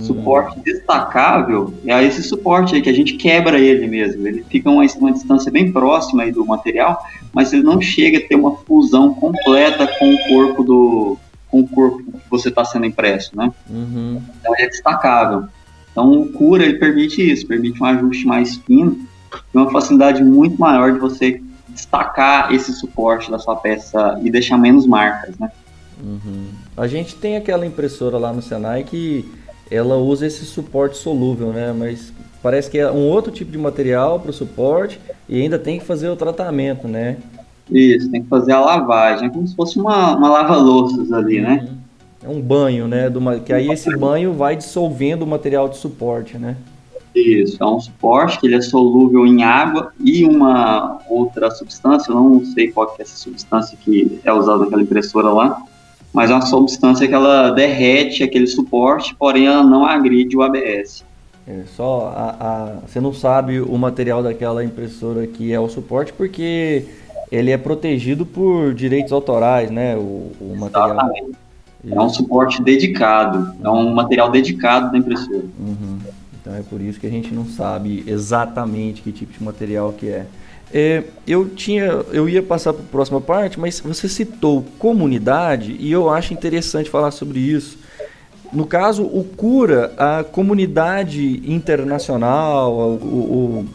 Suporte 0.00 0.58
destacável 0.60 1.72
é 1.86 2.02
esse 2.02 2.22
suporte 2.22 2.74
aí 2.74 2.82
que 2.82 2.90
a 2.90 2.92
gente 2.92 3.14
quebra 3.14 3.58
ele 3.58 3.86
mesmo. 3.86 4.26
Ele 4.26 4.44
fica 4.48 4.68
uma, 4.68 4.84
uma 4.98 5.12
distância 5.12 5.50
bem 5.52 5.70
próxima 5.70 6.24
aí 6.24 6.32
do 6.32 6.44
material, 6.44 7.04
mas 7.32 7.52
ele 7.52 7.62
não 7.62 7.80
chega 7.80 8.18
a 8.18 8.20
ter 8.20 8.34
uma 8.34 8.56
fusão 8.56 9.14
completa 9.14 9.86
com 9.98 10.12
o 10.12 10.28
corpo 10.28 10.64
do 10.64 11.18
com 11.48 11.60
o 11.60 11.68
corpo 11.68 12.02
que 12.04 12.30
você 12.30 12.48
está 12.48 12.64
sendo 12.64 12.86
impresso, 12.86 13.36
né? 13.36 13.52
Uhum. 13.68 14.22
Então 14.40 14.54
ele 14.54 14.66
é 14.66 14.68
destacável. 14.68 15.48
Então 15.90 16.20
o 16.20 16.28
cura 16.32 16.64
ele 16.64 16.78
permite 16.78 17.20
isso, 17.28 17.46
permite 17.46 17.82
um 17.82 17.86
ajuste 17.86 18.24
mais 18.24 18.56
fino 18.56 18.98
e 19.52 19.58
uma 19.58 19.70
facilidade 19.70 20.22
muito 20.22 20.60
maior 20.60 20.92
de 20.92 20.98
você 20.98 21.42
destacar 21.68 22.52
esse 22.52 22.72
suporte 22.72 23.30
da 23.30 23.38
sua 23.38 23.56
peça 23.56 24.20
e 24.22 24.30
deixar 24.30 24.58
menos 24.58 24.86
marcas, 24.86 25.36
né? 25.38 25.50
Uhum. 26.02 26.46
A 26.76 26.86
gente 26.86 27.14
tem 27.16 27.36
aquela 27.36 27.66
impressora 27.66 28.16
lá 28.16 28.32
no 28.32 28.40
Senai 28.40 28.84
que 28.84 29.30
ela 29.70 29.96
usa 29.96 30.26
esse 30.26 30.44
suporte 30.44 30.96
solúvel, 30.96 31.52
né? 31.52 31.72
Mas 31.76 32.12
parece 32.42 32.70
que 32.70 32.78
é 32.78 32.90
um 32.90 33.08
outro 33.08 33.32
tipo 33.32 33.52
de 33.52 33.58
material 33.58 34.18
para 34.18 34.30
o 34.30 34.34
suporte 34.34 35.00
e 35.28 35.40
ainda 35.40 35.58
tem 35.58 35.78
que 35.78 35.84
fazer 35.84 36.08
o 36.08 36.16
tratamento, 36.16 36.88
né? 36.88 37.18
Isso, 37.70 38.10
tem 38.10 38.22
que 38.22 38.28
fazer 38.28 38.52
a 38.52 38.60
lavagem, 38.60 39.28
é 39.28 39.30
como 39.30 39.46
se 39.46 39.54
fosse 39.54 39.78
uma, 39.78 40.16
uma 40.16 40.28
lava-louças 40.28 41.12
ali, 41.12 41.40
né? 41.40 41.68
Uhum. 41.68 41.80
É 42.22 42.28
um 42.28 42.40
banho, 42.40 42.86
né? 42.86 43.08
do 43.08 43.20
que 43.40 43.52
aí 43.52 43.70
esse 43.70 43.96
banho 43.96 44.34
vai 44.34 44.54
dissolvendo 44.54 45.22
o 45.22 45.26
material 45.26 45.68
de 45.68 45.78
suporte, 45.78 46.36
né? 46.36 46.56
Isso, 47.14 47.56
é 47.60 47.66
um 47.66 47.80
suporte 47.80 48.38
que 48.38 48.46
ele 48.46 48.56
é 48.56 48.60
solúvel 48.60 49.26
em 49.26 49.42
água 49.42 49.92
e 49.98 50.24
uma 50.24 50.98
outra 51.08 51.50
substância, 51.50 52.12
eu 52.12 52.14
não 52.14 52.44
sei 52.44 52.70
qual 52.70 52.88
que 52.88 53.02
é 53.02 53.04
essa 53.04 53.16
substância 53.16 53.76
que 53.80 54.20
é 54.24 54.32
usada 54.32 54.58
naquela 54.58 54.82
impressora 54.82 55.28
lá, 55.30 55.62
mas 56.12 56.30
é 56.30 56.34
uma 56.34 56.42
substância 56.46 57.06
que 57.06 57.14
ela 57.14 57.50
derrete 57.50 58.22
aquele 58.22 58.46
suporte, 58.46 59.14
porém 59.18 59.46
ela 59.46 59.62
não 59.62 59.84
agride 59.84 60.36
o 60.36 60.42
ABS. 60.42 61.04
É 61.46 61.62
só 61.76 62.12
a, 62.14 62.30
a- 62.30 62.72
você 62.86 63.00
não 63.00 63.12
sabe 63.12 63.60
o 63.60 63.76
material 63.78 64.22
daquela 64.22 64.64
impressora 64.64 65.26
que 65.26 65.52
é 65.52 65.58
o 65.58 65.68
suporte 65.68 66.12
porque 66.12 66.84
ele 67.30 67.50
é 67.50 67.56
protegido 67.56 68.26
por 68.26 68.74
direitos 68.74 69.12
autorais, 69.12 69.70
né? 69.70 69.96
O, 69.96 70.32
o 70.40 70.56
material. 70.58 70.90
Exatamente. 70.90 71.30
É 71.90 72.00
um 72.00 72.08
suporte 72.10 72.62
dedicado, 72.62 73.54
é 73.64 73.70
um 73.70 73.94
material 73.94 74.30
dedicado 74.30 74.92
da 74.92 74.98
impressora. 74.98 75.44
Uhum. 75.58 75.98
Então 76.40 76.54
é 76.54 76.62
por 76.62 76.80
isso 76.80 76.98
que 76.98 77.06
a 77.06 77.10
gente 77.10 77.32
não 77.34 77.46
sabe 77.46 78.02
exatamente 78.06 79.02
que 79.02 79.12
tipo 79.12 79.32
de 79.32 79.42
material 79.42 79.92
que 79.92 80.08
é. 80.08 80.26
É, 80.72 81.02
eu 81.26 81.48
tinha, 81.48 81.84
eu 82.12 82.28
ia 82.28 82.42
passar 82.42 82.72
para 82.72 82.82
a 82.82 82.86
próxima 82.86 83.20
parte, 83.20 83.58
mas 83.58 83.80
você 83.80 84.08
citou 84.08 84.64
comunidade 84.78 85.76
e 85.80 85.90
eu 85.90 86.08
acho 86.08 86.32
interessante 86.32 86.88
falar 86.88 87.10
sobre 87.10 87.40
isso. 87.40 87.76
No 88.52 88.64
caso, 88.64 89.02
o 89.04 89.24
Cura, 89.24 89.92
a 89.96 90.22
comunidade 90.24 91.42
internacional, 91.44 92.72
o- 92.72 93.66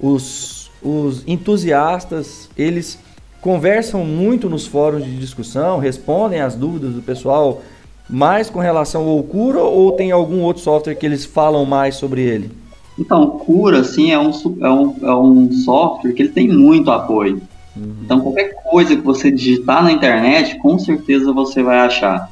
o- 0.00 0.12
os, 0.14 0.70
os 0.82 1.22
entusiastas, 1.26 2.48
eles 2.56 2.98
conversam 3.40 4.04
muito 4.04 4.48
nos 4.48 4.66
fóruns 4.66 5.04
de 5.04 5.16
discussão, 5.18 5.78
respondem 5.78 6.40
às 6.40 6.54
dúvidas 6.54 6.92
do 6.94 7.02
pessoal 7.02 7.62
mais 8.08 8.50
com 8.50 8.58
relação 8.58 9.08
ao 9.08 9.22
Cura 9.22 9.60
ou 9.60 9.92
tem 9.92 10.10
algum 10.10 10.40
outro 10.42 10.62
software 10.62 10.94
que 10.94 11.06
eles 11.06 11.24
falam 11.24 11.64
mais 11.64 11.96
sobre 11.96 12.22
ele? 12.22 12.50
Então, 12.98 13.24
o 13.24 13.30
Cura, 13.38 13.80
assim, 13.80 14.12
é 14.12 14.18
um, 14.18 14.30
é, 14.60 14.70
um, 14.70 14.96
é 15.02 15.14
um 15.14 15.52
software 15.52 16.12
que 16.12 16.22
ele 16.22 16.28
tem 16.30 16.48
muito 16.48 16.90
apoio. 16.90 17.42
Então, 17.76 18.20
qualquer 18.20 18.54
coisa 18.62 18.94
que 18.94 19.02
você 19.02 19.30
digitar 19.32 19.82
na 19.82 19.90
internet, 19.90 20.58
com 20.58 20.78
certeza 20.78 21.32
você 21.32 21.62
vai 21.62 21.78
achar. 21.78 22.30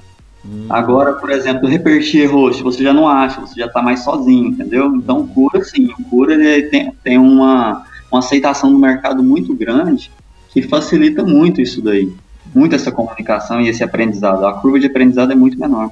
Agora, 0.68 1.14
por 1.14 1.30
exemplo, 1.30 1.68
Repertir 1.68 2.30
Host, 2.32 2.62
você 2.62 2.82
já 2.82 2.92
não 2.92 3.08
acha, 3.08 3.40
você 3.40 3.60
já 3.60 3.66
está 3.66 3.80
mais 3.80 4.00
sozinho, 4.00 4.48
entendeu? 4.48 4.94
Então, 4.96 5.20
o 5.20 5.28
Cura, 5.28 5.62
sim, 5.64 5.90
o 5.98 6.04
Cura 6.04 6.34
ele 6.34 6.62
tem, 6.68 6.92
tem 7.02 7.18
uma, 7.18 7.84
uma 8.10 8.18
aceitação 8.18 8.70
no 8.70 8.78
mercado 8.78 9.22
muito 9.22 9.54
grande 9.54 10.10
que 10.50 10.62
facilita 10.62 11.24
muito 11.24 11.60
isso 11.60 11.80
daí. 11.80 12.12
Muito 12.54 12.74
essa 12.74 12.90
comunicação 12.92 13.60
e 13.60 13.68
esse 13.68 13.82
aprendizado. 13.84 14.44
A 14.46 14.54
curva 14.54 14.78
de 14.78 14.86
aprendizado 14.86 15.32
é 15.32 15.34
muito 15.34 15.58
menor. 15.58 15.90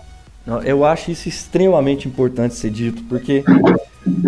Eu 0.65 0.85
acho 0.85 1.11
isso 1.11 1.29
extremamente 1.29 2.09
importante 2.09 2.55
ser 2.55 2.71
dito, 2.71 3.03
porque 3.05 3.45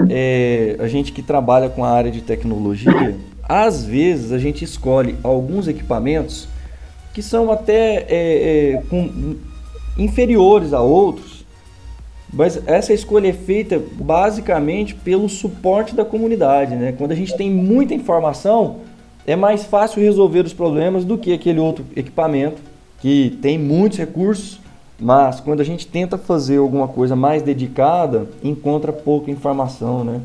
é, 0.08 0.76
a 0.78 0.86
gente 0.86 1.10
que 1.12 1.22
trabalha 1.22 1.68
com 1.68 1.84
a 1.84 1.90
área 1.90 2.10
de 2.10 2.20
tecnologia, 2.20 3.16
às 3.42 3.84
vezes 3.84 4.30
a 4.30 4.38
gente 4.38 4.64
escolhe 4.64 5.16
alguns 5.22 5.66
equipamentos 5.66 6.46
que 7.12 7.22
são 7.22 7.50
até 7.50 8.06
é, 8.08 8.72
é, 8.74 8.82
com- 8.88 9.36
inferiores 9.98 10.72
a 10.72 10.80
outros, 10.80 11.44
mas 12.32 12.62
essa 12.66 12.92
escolha 12.94 13.28
é 13.28 13.32
feita 13.32 13.82
basicamente 13.92 14.94
pelo 14.94 15.28
suporte 15.28 15.94
da 15.94 16.04
comunidade. 16.04 16.74
Né? 16.74 16.92
Quando 16.96 17.12
a 17.12 17.16
gente 17.16 17.36
tem 17.36 17.50
muita 17.50 17.94
informação, 17.94 18.76
é 19.26 19.36
mais 19.36 19.64
fácil 19.64 20.02
resolver 20.02 20.44
os 20.44 20.52
problemas 20.52 21.04
do 21.04 21.16
que 21.18 21.32
aquele 21.32 21.60
outro 21.60 21.84
equipamento 21.96 22.60
que 23.00 23.36
tem 23.42 23.58
muitos 23.58 23.98
recursos, 23.98 24.60
mas 24.98 25.40
quando 25.40 25.60
a 25.60 25.64
gente 25.64 25.86
tenta 25.86 26.16
fazer 26.16 26.58
alguma 26.58 26.86
coisa 26.88 27.16
mais 27.16 27.42
dedicada, 27.42 28.26
encontra 28.42 28.92
pouca 28.92 29.30
informação, 29.30 30.04
né? 30.04 30.20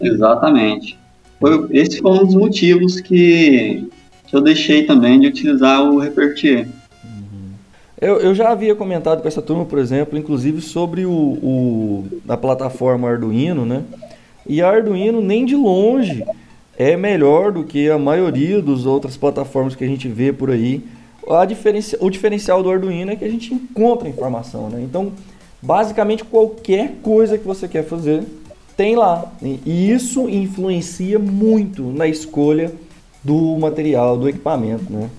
Exatamente. 0.00 0.98
Foi, 1.40 1.66
esse 1.70 2.00
foi 2.00 2.10
um 2.12 2.24
dos 2.26 2.34
motivos 2.34 3.00
que, 3.00 3.88
que 4.26 4.36
eu 4.36 4.40
deixei 4.40 4.84
também 4.84 5.18
de 5.20 5.26
utilizar 5.28 5.82
o 5.82 5.98
Repertir. 5.98 6.68
Eu, 8.00 8.20
eu 8.20 8.34
já 8.34 8.50
havia 8.50 8.74
comentado 8.74 9.22
com 9.22 9.28
essa 9.28 9.42
turma, 9.42 9.64
por 9.64 9.78
exemplo, 9.78 10.16
inclusive 10.18 10.60
sobre 10.60 11.04
o, 11.04 11.10
o- 11.12 12.04
a 12.28 12.36
plataforma 12.36 13.08
Arduino, 13.08 13.64
né? 13.66 13.82
E 14.46 14.62
a 14.62 14.68
Arduino 14.70 15.20
nem 15.20 15.44
de 15.44 15.56
longe 15.56 16.24
é 16.78 16.96
melhor 16.96 17.50
do 17.50 17.64
que 17.64 17.90
a 17.90 17.98
maioria 17.98 18.62
das 18.62 18.86
outras 18.86 19.16
plataformas 19.16 19.74
que 19.74 19.82
a 19.82 19.88
gente 19.88 20.06
vê 20.06 20.32
por 20.32 20.48
aí. 20.48 20.84
A 21.28 21.44
diferenci- 21.44 21.96
o 22.00 22.08
diferencial 22.08 22.62
do 22.62 22.70
Arduino 22.70 23.10
é 23.10 23.16
que 23.16 23.24
a 23.24 23.30
gente 23.30 23.52
encontra 23.52 24.08
informação, 24.08 24.70
né? 24.70 24.80
Então, 24.80 25.12
basicamente 25.60 26.22
qualquer 26.22 26.94
coisa 27.02 27.36
que 27.36 27.44
você 27.44 27.66
quer 27.66 27.84
fazer 27.84 28.22
tem 28.76 28.94
lá. 28.94 29.32
E 29.42 29.90
isso 29.90 30.28
influencia 30.28 31.18
muito 31.18 31.82
na 31.82 32.06
escolha 32.06 32.72
do 33.24 33.58
material, 33.58 34.16
do 34.16 34.28
equipamento, 34.28 34.90
né? 34.90 35.10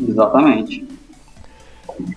Exatamente. 0.00 0.86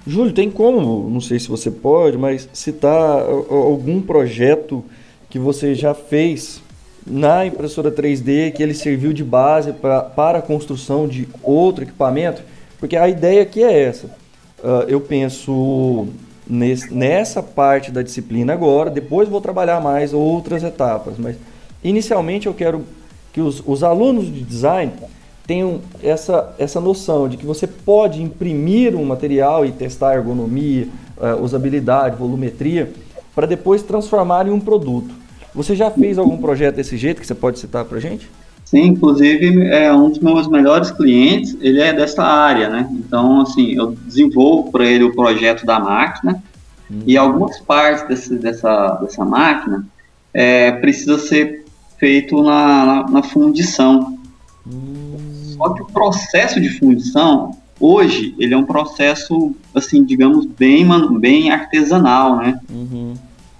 Júlio, 0.05 0.31
tem 0.31 0.49
como, 0.49 1.09
não 1.09 1.19
sei 1.19 1.39
se 1.39 1.49
você 1.49 1.71
pode, 1.71 2.17
mas 2.17 2.47
citar 2.53 3.21
algum 3.49 3.99
projeto 3.99 4.83
que 5.29 5.39
você 5.39 5.73
já 5.73 5.93
fez 5.93 6.61
na 7.05 7.45
impressora 7.45 7.91
3D 7.91 8.51
que 8.53 8.63
ele 8.63 8.73
serviu 8.73 9.13
de 9.13 9.23
base 9.23 9.73
pra, 9.73 10.01
para 10.01 10.39
a 10.39 10.41
construção 10.41 11.07
de 11.07 11.27
outro 11.43 11.83
equipamento? 11.83 12.41
Porque 12.79 12.95
a 12.97 13.07
ideia 13.07 13.41
aqui 13.43 13.63
é 13.63 13.83
essa. 13.83 14.09
Ah, 14.63 14.85
eu 14.87 14.99
penso 14.99 16.07
nesse- 16.47 16.93
nessa 16.93 17.41
parte 17.43 17.91
da 17.91 18.01
disciplina 18.01 18.53
agora, 18.53 18.89
depois 18.89 19.29
vou 19.29 19.41
trabalhar 19.41 19.79
mais 19.81 20.13
outras 20.13 20.63
etapas, 20.63 21.15
mas 21.17 21.35
inicialmente 21.83 22.47
eu 22.47 22.53
quero 22.53 22.83
que 23.33 23.41
os, 23.41 23.61
os 23.65 23.83
alunos 23.83 24.25
de 24.25 24.41
design 24.41 24.91
tenham 25.45 25.81
essa, 26.01 26.55
essa 26.57 26.79
noção 26.81 27.27
de 27.29 27.37
que 27.37 27.45
você 27.45 27.67
pode 27.67 28.21
imprimir 28.21 28.95
um 28.95 29.05
material 29.05 29.63
e 29.65 29.71
testar 29.71 30.15
ergonomia, 30.15 30.87
eh, 31.21 31.35
usabilidade, 31.35 32.15
volumetria, 32.15 32.91
para 33.35 33.45
depois 33.45 33.83
transformar 33.83 34.47
em 34.47 34.51
um 34.51 34.59
produto. 34.59 35.13
Você 35.55 35.75
já 35.75 35.89
fez 35.89 36.17
algum 36.17 36.37
projeto 36.37 36.75
desse 36.75 36.97
jeito 36.97 37.21
que 37.21 37.27
você 37.27 37.33
pode 37.33 37.57
citar 37.59 37.85
para 37.85 37.99
gente? 37.99 38.29
Sim, 38.65 38.81
inclusive 38.81 39.67
é 39.67 39.93
um 39.93 40.09
dos 40.09 40.19
meus 40.19 40.47
melhores 40.47 40.91
clientes, 40.91 41.55
ele 41.61 41.79
é 41.79 41.93
dessa 41.93 42.23
área, 42.23 42.67
né? 42.67 42.89
Então, 42.91 43.41
assim, 43.41 43.73
eu 43.73 43.91
desenvolvo 43.91 44.71
para 44.71 44.85
ele 44.85 45.03
o 45.03 45.15
projeto 45.15 45.65
da 45.65 45.79
máquina 45.79 46.43
e 47.05 47.15
algumas 47.15 47.59
partes 47.61 48.07
desse, 48.07 48.35
dessa, 48.35 48.99
dessa 49.01 49.23
máquina 49.23 49.87
é, 50.33 50.71
precisa 50.73 51.17
ser 51.17 51.63
feito 51.97 52.41
na, 52.43 52.85
na, 52.85 53.09
na 53.09 53.23
fundição. 53.23 54.17
Só 55.55 55.69
que 55.69 55.83
o 55.83 55.85
processo 55.85 56.59
de 56.59 56.69
fundição, 56.77 57.57
hoje, 57.79 58.35
ele 58.37 58.53
é 58.53 58.57
um 58.57 58.65
processo, 58.65 59.55
assim, 59.73 60.03
digamos, 60.03 60.45
bem, 60.45 60.85
bem 61.19 61.51
artesanal, 61.51 62.37
né? 62.37 62.59
Uhum. 62.69 63.13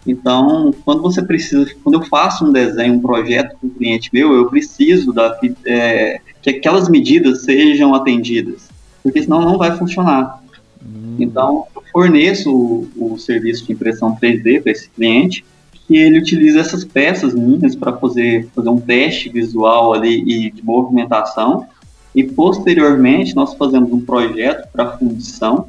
Então, 0.06 0.74
quando 0.84 1.02
você 1.02 1.22
precisa, 1.24 1.66
quando 1.84 1.96
eu 1.96 2.06
faço 2.06 2.46
um 2.46 2.52
desenho, 2.52 2.94
um 2.94 3.00
projeto 3.00 3.56
com 3.60 3.68
um 3.68 3.70
cliente 3.72 4.10
meu, 4.14 4.34
eu 4.34 4.48
preciso 4.48 5.12
da, 5.12 5.38
é, 5.66 6.22
que 6.42 6.50
aquelas 6.52 6.88
medidas 6.88 7.44
sejam 7.44 7.96
atendidas, 7.96 8.70
porque 9.02 9.24
senão 9.24 9.42
não 9.42 9.58
vai 9.58 9.76
funcionar. 9.76 10.44
Hum. 10.82 11.16
Então, 11.20 11.66
eu 11.76 11.82
forneço 11.92 12.54
o, 12.54 13.14
o 13.14 13.18
serviço 13.18 13.66
de 13.66 13.74
impressão 13.74 14.16
3D 14.16 14.62
para 14.62 14.72
esse 14.72 14.90
cliente, 14.90 15.44
que 15.88 15.98
ele 15.98 16.20
utiliza 16.20 16.60
essas 16.60 16.84
peças 16.84 17.34
minhas 17.34 17.76
para 17.76 17.94
fazer, 17.94 18.48
fazer 18.56 18.70
um 18.70 18.80
teste 18.80 19.30
visual 19.30 19.94
ali 19.94 20.22
e 20.22 20.52
de 20.52 20.64
movimentação, 20.64 21.68
e 22.14 22.24
posteriormente 22.24 23.36
nós 23.36 23.54
fazemos 23.56 23.92
um 23.92 24.00
projeto 24.00 24.68
para 24.72 24.98
fundição, 24.98 25.68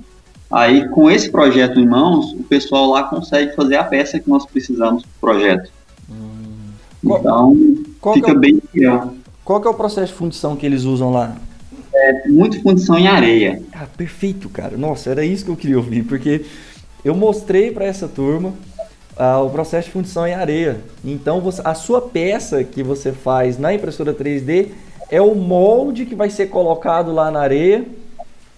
Aí, 0.50 0.88
com 0.88 1.10
esse 1.10 1.30
projeto 1.30 1.80
em 1.80 1.86
mãos, 1.86 2.32
o 2.32 2.42
pessoal 2.44 2.90
lá 2.90 3.04
consegue 3.04 3.54
fazer 3.54 3.76
a 3.76 3.84
peça 3.84 4.18
que 4.20 4.28
nós 4.28 4.46
precisamos 4.46 5.02
para 5.02 5.16
o 5.16 5.32
projeto. 5.32 5.70
Hum. 6.08 6.70
Então, 7.04 7.56
qual, 8.00 8.14
fica 8.14 8.30
é 8.30 8.34
bem 8.34 8.62
fiel. 8.72 9.14
Qual 9.44 9.62
é 9.62 9.68
o 9.68 9.74
processo 9.74 10.12
de 10.12 10.18
fundição 10.18 10.54
que 10.54 10.64
eles 10.64 10.84
usam 10.84 11.12
lá? 11.12 11.36
É 11.92 12.28
muito 12.28 12.62
fundição 12.62 12.96
em 12.96 13.08
areia. 13.08 13.60
Ah, 13.72 13.86
perfeito, 13.96 14.48
cara. 14.48 14.76
Nossa, 14.76 15.10
era 15.10 15.24
isso 15.24 15.44
que 15.44 15.50
eu 15.50 15.56
queria 15.56 15.78
ouvir, 15.78 16.04
porque 16.04 16.44
eu 17.04 17.14
mostrei 17.14 17.72
para 17.72 17.84
essa 17.84 18.06
turma 18.06 18.52
ah, 19.16 19.40
o 19.40 19.50
processo 19.50 19.86
de 19.86 19.92
fundição 19.92 20.26
em 20.26 20.34
areia. 20.34 20.80
Então, 21.04 21.40
você, 21.40 21.60
a 21.64 21.74
sua 21.74 22.00
peça 22.00 22.62
que 22.62 22.82
você 22.82 23.10
faz 23.10 23.58
na 23.58 23.74
impressora 23.74 24.14
3D 24.14 24.68
é 25.10 25.20
o 25.20 25.34
molde 25.34 26.06
que 26.06 26.14
vai 26.14 26.30
ser 26.30 26.46
colocado 26.46 27.12
lá 27.12 27.30
na 27.30 27.40
areia 27.40 27.84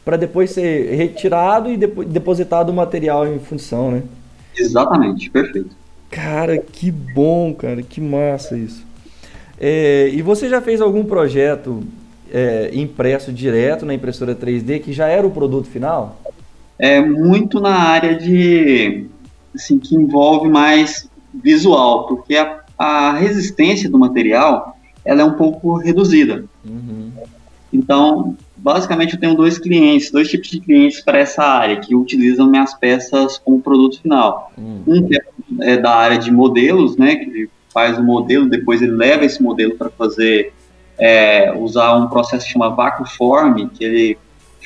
para 0.09 0.17
depois 0.17 0.53
ser 0.53 0.97
retirado 0.97 1.71
e 1.71 1.77
depositado 1.77 2.71
o 2.71 2.73
material 2.73 3.27
em 3.27 3.39
função, 3.39 3.91
né? 3.91 4.03
Exatamente, 4.57 5.29
perfeito. 5.29 5.69
Cara, 6.11 6.57
que 6.57 6.91
bom, 6.91 7.53
cara, 7.53 7.83
que 7.83 8.01
massa 8.01 8.57
isso. 8.57 8.87
É, 9.61 10.09
e 10.11 10.23
você 10.23 10.49
já 10.49 10.63
fez 10.63 10.81
algum 10.81 11.05
projeto 11.05 11.83
é, 12.33 12.71
impresso 12.73 13.31
direto 13.31 13.85
na 13.85 13.93
impressora 13.93 14.35
3D 14.35 14.81
que 14.81 14.95
já 14.95 15.09
era 15.09 15.27
o 15.27 15.31
produto 15.31 15.69
final? 15.69 16.19
É 16.79 17.03
muito 17.03 17.61
na 17.61 17.75
área 17.75 18.17
de, 18.17 19.05
assim, 19.55 19.79
que 19.79 19.95
envolve 19.95 20.49
mais 20.49 21.07
visual, 21.35 22.07
porque 22.07 22.35
a, 22.35 22.61
a 22.79 23.13
resistência 23.13 23.91
do 23.91 23.99
material 23.99 24.75
ela 25.05 25.21
é 25.21 25.25
um 25.27 25.35
pouco 25.35 25.77
reduzida. 25.77 26.47
Uhum. 26.65 27.11
Então, 27.71 28.39
basicamente 28.59 29.15
eu 29.15 29.21
tenho 29.21 29.35
dois 29.35 29.59
clientes, 29.59 30.11
dois 30.11 30.29
tipos 30.29 30.51
de 30.51 30.61
clientes 30.61 31.01
para 31.01 31.19
essa 31.19 31.43
área 31.43 31.77
que 31.77 31.95
utilizam 31.95 32.49
minhas 32.49 32.75
peças 32.75 33.39
como 33.39 33.61
produto 33.61 34.01
final. 34.01 34.53
Hum. 34.59 34.83
Um 34.87 35.07
que 35.07 35.17
é, 35.17 35.23
é, 35.61 35.77
da 35.77 35.95
área 35.95 36.19
de 36.19 36.31
modelos, 36.31 36.97
né, 36.97 37.17
que 37.17 37.31
ele 37.31 37.51
faz 37.73 37.99
o 37.99 38.03
modelo, 38.03 38.49
depois 38.49 38.83
ele 38.83 38.93
leva 38.93 39.25
esse 39.25 39.43
modelo 39.43 39.77
para 39.77 39.91
fazer 39.91 40.53
é, 40.99 41.53
usar 41.57 41.95
um 41.95 42.09
processo 42.09 42.47
que 42.47 42.53
chama 42.53 42.71
vácuo 42.71 43.07
form, 43.07 43.69
que 43.69 43.85
ele 43.85 44.19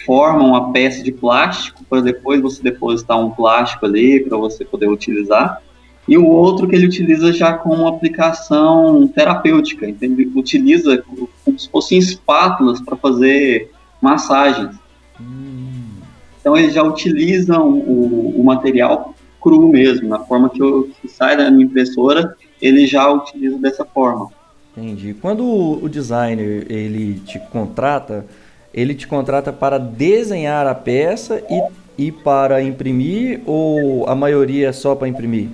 forma 0.06 0.42
uma 0.42 0.72
peça 0.72 1.02
de 1.02 1.12
plástico 1.12 1.84
para 1.84 2.00
depois 2.00 2.40
você 2.40 2.62
depositar 2.62 3.20
um 3.20 3.30
plástico 3.30 3.86
ali 3.86 4.20
para 4.20 4.36
você 4.36 4.64
poder 4.64 4.88
utilizar. 4.88 5.62
E 6.08 6.18
o 6.18 6.26
outro 6.26 6.66
que 6.66 6.74
ele 6.74 6.86
utiliza 6.86 7.32
já 7.32 7.52
como 7.52 7.86
aplicação 7.86 9.06
terapêutica, 9.06 9.88
então 9.88 10.08
ele 10.08 10.32
utiliza 10.34 11.04
como 11.44 11.58
se 11.58 11.70
fossem 11.70 11.98
espátulas 11.98 12.80
para 12.80 12.96
fazer 12.96 13.70
massagens. 14.02 14.74
Hum. 15.20 16.00
Então 16.40 16.56
eles 16.56 16.74
já 16.74 16.82
utilizam 16.82 17.70
o, 17.70 18.40
o, 18.40 18.44
material 18.44 19.14
cru 19.40 19.68
mesmo, 19.68 20.08
na 20.08 20.18
forma 20.18 20.50
que, 20.50 20.60
eu, 20.60 20.90
que 21.00 21.08
sai 21.08 21.36
da 21.36 21.50
minha 21.50 21.64
impressora, 21.64 22.36
ele 22.60 22.86
já 22.86 23.08
utiliza 23.08 23.56
dessa 23.58 23.84
forma. 23.84 24.28
Entendi. 24.76 25.14
Quando 25.14 25.44
o 25.44 25.88
designer 25.88 26.66
ele 26.68 27.20
te 27.20 27.38
contrata, 27.38 28.24
ele 28.74 28.94
te 28.94 29.06
contrata 29.06 29.52
para 29.52 29.78
desenhar 29.78 30.66
a 30.66 30.74
peça 30.74 31.42
e, 31.48 32.06
e 32.06 32.12
para 32.12 32.62
imprimir 32.62 33.40
ou 33.46 34.08
a 34.08 34.14
maioria 34.14 34.68
é 34.68 34.72
só 34.72 34.94
para 34.94 35.08
imprimir? 35.08 35.48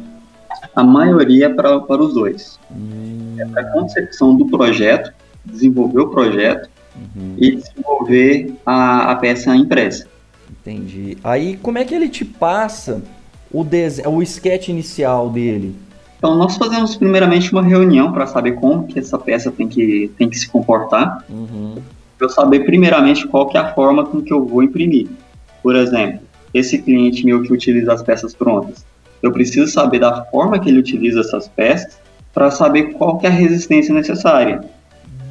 A 0.75 0.85
maioria 0.85 1.47
é 1.47 1.49
para, 1.49 1.81
para 1.81 2.01
os 2.01 2.15
dois. 2.15 2.59
Hum. 2.71 3.35
É 3.39 3.45
para 3.45 3.63
a 3.63 3.73
concepção 3.73 4.37
do 4.37 4.47
projeto, 4.47 5.13
desenvolver 5.45 6.01
o 6.01 6.09
projeto 6.09 6.69
uhum. 7.17 7.35
e 7.39 7.57
desenvolver 7.57 8.55
a, 8.65 9.13
a 9.13 9.17
peça 9.17 9.55
impressa. 9.55 10.07
Entendi. 10.51 11.17
Aí 11.23 11.57
como 11.57 11.79
é 11.79 11.85
que 11.85 11.95
ele 11.95 12.09
te 12.09 12.25
passa 12.25 13.03
o, 13.51 13.65
o 14.09 14.23
sketch 14.23 14.69
inicial 14.69 15.31
dele? 15.31 15.75
Então 16.19 16.35
nós 16.35 16.57
fazemos 16.57 16.97
primeiramente 16.97 17.53
uma 17.53 17.63
reunião 17.63 18.13
para 18.13 18.27
saber 18.27 18.53
como 18.53 18.87
que 18.87 18.99
essa 18.99 19.19
peça 19.19 19.51
tem 19.51 19.69
que, 19.69 20.11
tem 20.19 20.29
que 20.29 20.39
se 20.39 20.49
comportar. 20.49 21.25
Uhum. 21.31 21.77
Eu 22.21 22.29
saber 22.29 22.65
primeiramente 22.65 23.27
qual 23.29 23.47
que 23.47 23.57
é 23.57 23.61
a 23.61 23.73
forma 23.73 24.05
com 24.05 24.21
que 24.21 24.33
eu 24.33 24.45
vou 24.45 24.63
imprimir. 24.63 25.07
Por 25.63 25.77
exemplo, 25.77 26.21
esse 26.53 26.79
cliente 26.79 27.25
meu 27.25 27.43
que 27.43 27.53
utiliza 27.53 27.93
as 27.93 28.03
peças 28.03 28.35
prontas, 28.35 28.85
eu 29.23 29.33
preciso 29.33 29.71
saber 29.71 30.01
da 30.01 30.25
forma 30.25 30.59
que 30.59 30.69
ele 30.69 30.79
utiliza 30.79 31.21
essas 31.21 31.47
peças 31.47 31.99
para 32.33 32.51
saber 32.51 32.95
qual 32.95 33.19
que 33.19 33.27
é 33.27 33.29
a 33.29 33.33
resistência 33.33 33.95
necessária. 33.95 34.61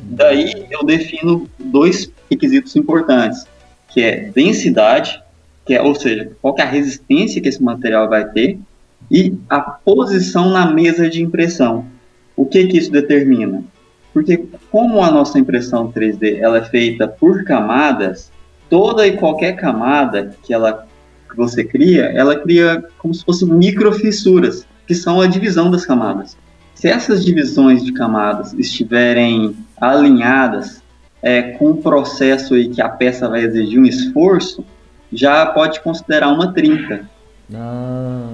Daí 0.09 0.65
eu 0.71 0.83
defino 0.85 1.49
dois 1.59 2.11
requisitos 2.29 2.75
importantes, 2.75 3.45
que 3.89 4.01
é 4.01 4.31
densidade, 4.33 5.21
que 5.65 5.73
é, 5.73 5.81
ou 5.81 5.93
seja, 5.93 6.31
qual 6.41 6.55
é 6.57 6.61
a 6.61 6.65
resistência 6.65 7.41
que 7.41 7.49
esse 7.49 7.61
material 7.61 8.07
vai 8.07 8.25
ter, 8.29 8.57
e 9.11 9.37
a 9.49 9.59
posição 9.59 10.49
na 10.49 10.71
mesa 10.71 11.09
de 11.09 11.21
impressão. 11.21 11.85
O 12.35 12.45
que, 12.45 12.67
que 12.67 12.77
isso 12.77 12.91
determina? 12.91 13.63
Porque 14.13 14.45
como 14.71 15.03
a 15.03 15.11
nossa 15.11 15.37
impressão 15.37 15.91
3D 15.91 16.39
ela 16.39 16.59
é 16.59 16.65
feita 16.65 17.07
por 17.07 17.43
camadas, 17.43 18.31
toda 18.69 19.05
e 19.05 19.17
qualquer 19.17 19.55
camada 19.55 20.35
que 20.43 20.53
ela 20.53 20.87
que 21.29 21.35
você 21.35 21.63
cria, 21.63 22.05
ela 22.05 22.39
cria 22.39 22.83
como 22.97 23.13
se 23.13 23.23
fossem 23.23 23.47
microfissuras, 23.49 24.65
que 24.87 24.95
são 24.95 25.19
a 25.19 25.27
divisão 25.27 25.69
das 25.69 25.85
camadas. 25.85 26.37
Se 26.77 26.87
essas 26.87 27.25
divisões 27.25 27.83
de 27.83 27.91
camadas 27.91 28.53
estiverem 28.53 29.57
alinhadas 29.81 30.83
é, 31.23 31.41
com 31.41 31.71
o 31.71 31.77
processo 31.77 32.53
aí 32.53 32.69
que 32.69 32.79
a 32.79 32.87
peça 32.87 33.27
vai 33.27 33.41
exigir 33.41 33.79
um 33.79 33.85
esforço, 33.85 34.63
já 35.11 35.43
pode 35.47 35.79
considerar 35.79 36.29
uma 36.29 36.53
trinca. 36.53 37.09
Ah. 37.51 38.29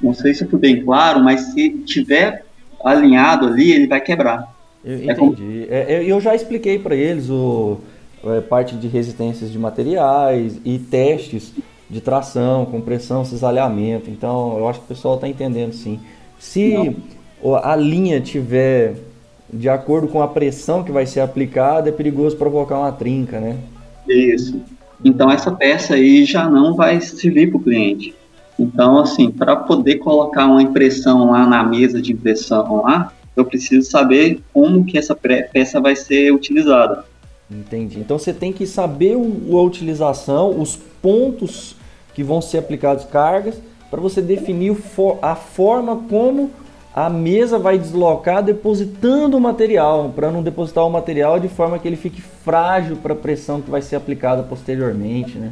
Não 0.00 0.12
sei 0.12 0.34
se 0.34 0.44
foi 0.44 0.58
bem 0.58 0.82
claro, 0.82 1.22
mas 1.22 1.52
se 1.52 1.70
tiver 1.86 2.44
alinhado 2.84 3.46
ali, 3.46 3.70
ele 3.70 3.86
vai 3.86 4.00
quebrar. 4.00 4.52
Eu 4.84 4.96
é 4.96 5.12
entendi. 5.12 5.16
Como... 5.16 5.36
É, 5.70 6.02
eu 6.04 6.20
já 6.20 6.34
expliquei 6.34 6.80
para 6.80 6.96
eles 6.96 7.30
o 7.30 7.78
é, 8.24 8.40
parte 8.40 8.74
de 8.74 8.88
resistências 8.88 9.52
de 9.52 9.58
materiais 9.60 10.60
e 10.64 10.80
testes 10.80 11.52
de 11.88 12.00
tração, 12.00 12.64
compressão, 12.64 13.24
cisalhamento. 13.24 14.10
Então, 14.10 14.58
eu 14.58 14.66
acho 14.66 14.80
que 14.80 14.86
o 14.86 14.88
pessoal 14.88 15.14
está 15.14 15.28
entendendo 15.28 15.72
sim. 15.72 16.00
Se 16.40 16.74
Não 16.74 17.21
a 17.62 17.74
linha 17.76 18.20
tiver 18.20 18.94
de 19.52 19.68
acordo 19.68 20.08
com 20.08 20.22
a 20.22 20.28
pressão 20.28 20.82
que 20.82 20.90
vai 20.90 21.04
ser 21.04 21.20
aplicada, 21.20 21.88
é 21.88 21.92
perigoso 21.92 22.36
provocar 22.36 22.78
uma 22.78 22.92
trinca, 22.92 23.38
né? 23.38 23.58
Isso. 24.08 24.60
Então 25.04 25.30
essa 25.30 25.50
peça 25.50 25.94
aí 25.94 26.24
já 26.24 26.48
não 26.48 26.74
vai 26.74 27.00
servir 27.00 27.50
para 27.50 27.58
o 27.58 27.62
cliente. 27.62 28.14
Então, 28.58 28.98
assim, 28.98 29.30
para 29.30 29.56
poder 29.56 29.96
colocar 29.96 30.46
uma 30.46 30.62
impressão 30.62 31.30
lá 31.30 31.46
na 31.46 31.64
mesa 31.64 32.00
de 32.00 32.12
impressão 32.12 32.82
lá, 32.82 33.12
eu 33.36 33.44
preciso 33.44 33.90
saber 33.90 34.40
como 34.52 34.84
que 34.84 34.96
essa 34.96 35.14
peça 35.14 35.80
vai 35.80 35.96
ser 35.96 36.32
utilizada. 36.32 37.04
Entendi. 37.50 37.98
Então 37.98 38.18
você 38.18 38.32
tem 38.32 38.52
que 38.52 38.66
saber 38.66 39.16
o, 39.16 39.58
a 39.58 39.62
utilização, 39.62 40.60
os 40.60 40.76
pontos 40.76 41.76
que 42.14 42.22
vão 42.22 42.40
ser 42.40 42.58
aplicados 42.58 43.04
cargas, 43.04 43.60
para 43.90 44.00
você 44.00 44.22
definir 44.22 44.76
a 45.20 45.34
forma 45.34 45.96
como 46.08 46.50
a 46.94 47.08
mesa 47.08 47.58
vai 47.58 47.78
deslocar 47.78 48.42
depositando 48.42 49.36
o 49.36 49.40
material, 49.40 50.12
para 50.14 50.30
não 50.30 50.42
depositar 50.42 50.86
o 50.86 50.90
material 50.90 51.40
de 51.40 51.48
forma 51.48 51.78
que 51.78 51.88
ele 51.88 51.96
fique 51.96 52.20
frágil 52.20 52.96
para 52.96 53.14
a 53.14 53.16
pressão 53.16 53.60
que 53.60 53.70
vai 53.70 53.80
ser 53.80 53.96
aplicada 53.96 54.42
posteriormente, 54.42 55.38
né? 55.38 55.50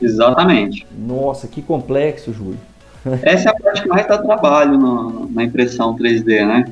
Exatamente. 0.00 0.86
Nossa, 0.96 1.48
que 1.48 1.62
complexo, 1.62 2.32
Júlio. 2.32 2.58
Essa 3.22 3.48
é 3.48 3.52
a 3.52 3.54
parte 3.54 3.82
que 3.82 3.88
mais 3.88 4.06
dá 4.06 4.18
trabalho 4.18 4.76
no, 4.76 5.30
na 5.30 5.44
impressão 5.44 5.96
3D, 5.96 6.46
né? 6.46 6.64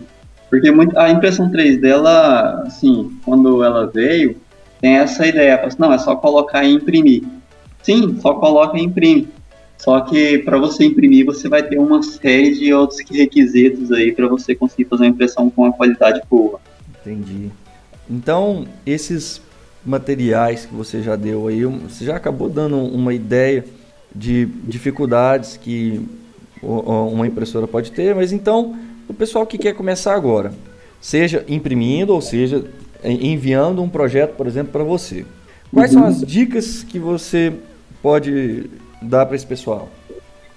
Porque 0.51 0.71
muito, 0.71 0.99
a 0.99 1.11
impressão 1.11 1.49
3D, 1.49 1.89
ela, 1.89 2.63
assim, 2.67 3.13
quando 3.25 3.63
ela 3.63 3.87
veio, 3.87 4.37
tem 4.81 4.97
essa 4.97 5.27
ideia, 5.27 5.61
assim, 5.65 5.77
não, 5.79 5.93
é 5.93 5.99
só 5.99 6.17
colocar 6.17 6.65
e 6.65 6.75
imprimir. 6.75 7.23
Sim, 7.83 8.19
só 8.21 8.35
coloca 8.35 8.77
e 8.77 8.83
imprime. 8.83 9.29
Só 9.81 10.03
que 10.03 10.39
para 10.41 10.59
você 10.59 10.85
imprimir, 10.85 11.25
você 11.25 11.49
vai 11.49 11.63
ter 11.63 11.79
uma 11.79 12.03
série 12.03 12.55
de 12.55 12.71
outros 12.71 13.01
requisitos 13.11 13.91
aí 13.91 14.13
para 14.13 14.29
você 14.29 14.55
conseguir 14.55 14.85
fazer 14.85 15.05
uma 15.05 15.09
impressão 15.09 15.49
com 15.49 15.63
uma 15.63 15.73
qualidade 15.73 16.21
boa. 16.29 16.61
Entendi. 17.01 17.51
Então, 18.09 18.67
esses 18.85 19.41
materiais 19.83 20.67
que 20.67 20.75
você 20.75 21.01
já 21.01 21.17
deu 21.17 21.49
aí, 21.49 21.65
você 21.65 22.05
já 22.05 22.15
acabou 22.15 22.51
dando 22.51 22.77
uma 22.77 23.15
ideia 23.15 23.65
de 24.15 24.45
dificuldades 24.65 25.57
que 25.57 26.07
uma 26.63 27.27
impressora 27.27 27.67
pode 27.67 27.91
ter, 27.91 28.15
mas 28.15 28.33
então 28.33 28.79
o 29.09 29.15
pessoal 29.15 29.47
que 29.47 29.57
quer 29.57 29.73
começar 29.73 30.15
agora, 30.15 30.53
seja 31.01 31.43
imprimindo 31.49 32.13
ou 32.13 32.21
seja 32.21 32.67
enviando 33.03 33.83
um 33.83 33.89
projeto, 33.89 34.35
por 34.37 34.47
exemplo, 34.47 34.73
para 34.73 34.85
você. 34.85 35.25
Quais 35.73 35.95
uhum. 35.95 36.01
são 36.01 36.09
as 36.09 36.21
dicas 36.21 36.83
que 36.83 36.99
você 36.99 37.51
pode 38.03 38.69
dar 39.01 39.27
para 39.27 39.37
esse 39.37 39.47
pessoal? 39.47 39.89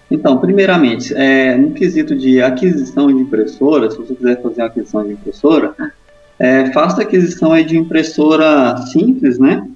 Então, 0.10 0.38
primeiramente, 0.38 1.14
é, 1.16 1.56
no 1.58 1.72
quesito 1.72 2.16
de 2.16 2.42
aquisição 2.42 3.08
de 3.08 3.14
impressora, 3.14 3.90
se 3.90 3.98
você 3.98 4.14
quiser 4.14 4.42
fazer 4.42 4.62
uma 4.62 4.68
aquisição 4.68 5.04
de 5.04 5.14
impressora, 5.14 5.74
é, 6.38 6.72
faça 6.72 7.02
aquisição 7.02 7.60
de 7.64 7.78
impressora 7.78 8.78
simples, 8.88 9.40
né? 9.40 9.68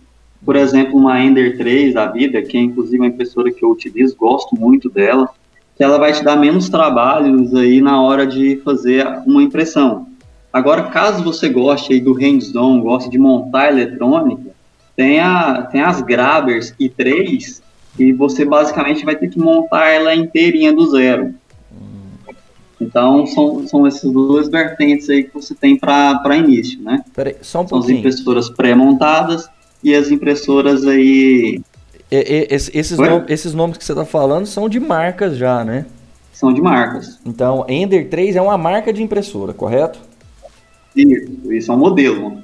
Por 0.46 0.56
exemplo, 0.56 1.00
uma 1.00 1.20
Ender 1.24 1.58
3 1.58 1.94
da 1.94 2.08
vida, 2.08 2.42
que 2.42 2.58
é 2.58 2.62
inclusive 2.62 2.98
uma 2.98 3.08
impressora 3.08 3.52
que 3.52 3.64
eu 3.64 3.72
utilizo, 3.72 4.16
gosto 4.16 4.56
muito 4.56 4.90
dela, 4.90 5.30
que 5.76 5.84
ela 5.84 5.98
vai 5.98 6.12
te 6.12 6.24
dar 6.24 6.36
menos 6.36 6.70
trabalhos 6.70 7.54
aí 7.56 7.82
na 7.82 8.02
hora 8.02 8.26
de 8.26 8.62
fazer 8.64 9.08
uma 9.26 9.44
impressão. 9.44 10.08
Agora, 10.52 10.84
caso 10.84 11.24
você 11.24 11.50
goste 11.50 11.94
aí 11.94 12.00
do 12.00 12.14
hands-on, 12.14 12.82
goste 12.82 13.10
de 13.10 13.18
montar 13.18 13.70
eletrônica, 13.70 14.52
tem, 14.96 15.20
a, 15.20 15.64
tem 15.64 15.82
as 15.82 16.02
Grabers 16.02 16.74
i3, 16.80 17.62
e 17.98 18.14
você 18.14 18.46
basicamente 18.46 19.04
vai 19.04 19.16
ter 19.16 19.30
que 19.30 19.40
montar 19.40 19.88
ela 19.88 20.16
inteirinha 20.16 20.74
do 20.74 20.90
zero. 20.92 21.34
Então, 22.80 23.26
são, 23.26 23.68
são 23.68 23.88
essas 23.88 24.12
duas 24.12 24.50
vertentes 24.50 25.10
aí 25.10 25.24
que 25.24 25.34
você 25.34 25.56
tem 25.56 25.78
para 25.78 26.38
início, 26.38 26.80
né? 26.82 27.04
Peraí, 27.16 27.36
só 27.42 27.62
um 27.62 27.68
são 27.68 27.80
as 27.80 27.90
impressoras 27.90 28.50
pré-montadas 28.50 29.50
e 29.84 29.96
as 29.96 30.12
impressoras 30.12 30.86
aí... 30.86 31.62
É, 32.10 32.38
é, 32.38 32.56
esses, 32.56 32.98
nom 32.98 33.26
esses 33.28 33.54
nomes 33.54 33.78
que 33.78 33.84
você 33.84 33.92
está 33.92 34.06
falando 34.06 34.46
são 34.46 34.70
de 34.70 34.80
marcas 34.80 35.36
já, 35.36 35.66
né? 35.66 35.86
São 36.32 36.54
de 36.54 36.62
marcas. 36.62 37.20
Então, 37.26 37.66
Ender 37.68 38.10
3 38.10 38.36
é 38.36 38.42
uma 38.42 38.58
marca 38.58 38.94
de 38.94 39.02
impressora, 39.02 39.54
correto? 39.54 40.00
Isso, 40.96 41.52
isso 41.52 41.72
é 41.72 41.76
um 41.76 41.80
modelo. 41.80 42.38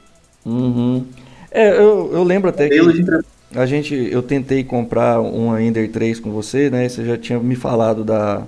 Uhum. 0.44 1.06
É, 1.52 1.78
eu, 1.78 2.10
eu 2.12 2.24
lembro 2.24 2.50
até 2.50 2.64
modelo 2.64 2.92
que... 2.92 3.04
De 3.04 3.24
a 3.56 3.66
gente, 3.66 3.94
eu 3.94 4.22
tentei 4.22 4.64
comprar 4.64 5.20
uma 5.20 5.62
Ender 5.62 5.92
3 5.92 6.20
com 6.20 6.32
você, 6.32 6.70
né? 6.70 6.88
Você 6.88 7.06
já 7.06 7.18
tinha 7.18 7.40
me 7.40 7.56
falado 7.56 8.04
da, 8.04 8.44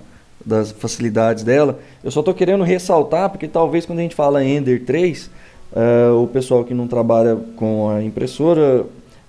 das 0.45 0.71
facilidades 0.71 1.43
dela. 1.43 1.79
Eu 2.03 2.11
só 2.11 2.19
estou 2.19 2.33
querendo 2.33 2.63
ressaltar, 2.63 3.29
porque 3.29 3.47
talvez 3.47 3.85
quando 3.85 3.99
a 3.99 4.01
gente 4.01 4.15
fala 4.15 4.43
Ender 4.43 4.83
3, 4.83 5.25
uh, 5.25 5.29
eh, 5.75 6.09
o 6.11 6.27
pessoal 6.27 6.63
que 6.63 6.73
não 6.73 6.87
trabalha 6.87 7.37
com 7.55 7.89
a 7.89 8.03
impressora 8.03 8.85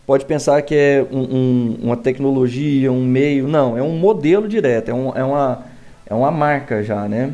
pode 0.06 0.24
pensar 0.24 0.62
que 0.62 0.74
é 0.74 1.06
um, 1.10 1.20
um, 1.20 1.78
uma 1.82 1.96
tecnologia, 1.96 2.92
um 2.92 3.04
meio. 3.04 3.48
Não, 3.48 3.76
é 3.76 3.82
um 3.82 3.96
modelo 3.98 4.48
direto, 4.48 4.90
é, 4.90 4.94
um, 4.94 5.16
é, 5.16 5.24
uma, 5.24 5.64
é 6.06 6.14
uma 6.14 6.30
marca 6.30 6.82
já, 6.82 7.08
né? 7.08 7.32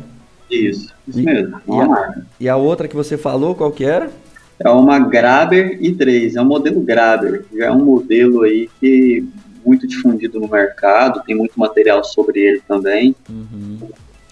Isso, 0.49 0.93
isso 1.07 1.19
e, 1.19 1.23
mesmo, 1.23 1.55
é 1.55 1.71
uma 1.71 1.83
e 1.83 1.87
marca. 1.87 2.19
A, 2.19 2.23
e 2.39 2.49
a 2.49 2.55
outra 2.55 2.87
que 2.87 2.95
você 2.95 3.17
falou, 3.17 3.55
qual 3.55 3.71
que 3.71 3.85
era? 3.85 4.09
É 4.59 4.69
uma 4.69 4.99
Graber 4.99 5.79
i3, 5.79 6.35
é 6.35 6.41
um 6.41 6.45
modelo 6.45 6.81
Graber, 6.81 7.45
já 7.55 7.65
é 7.65 7.71
um 7.71 7.83
modelo 7.83 8.43
aí 8.43 8.69
que 8.79 9.25
muito 9.65 9.87
difundido 9.87 10.39
no 10.39 10.47
mercado, 10.47 11.23
tem 11.25 11.35
muito 11.35 11.59
material 11.59 12.03
sobre 12.03 12.39
ele 12.39 12.61
também. 12.67 13.15
Uhum. 13.29 13.79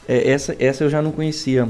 É, 0.08 0.30
essa, 0.30 0.56
essa 0.60 0.84
eu 0.84 0.90
já 0.90 1.02
não 1.02 1.12
conhecia, 1.12 1.68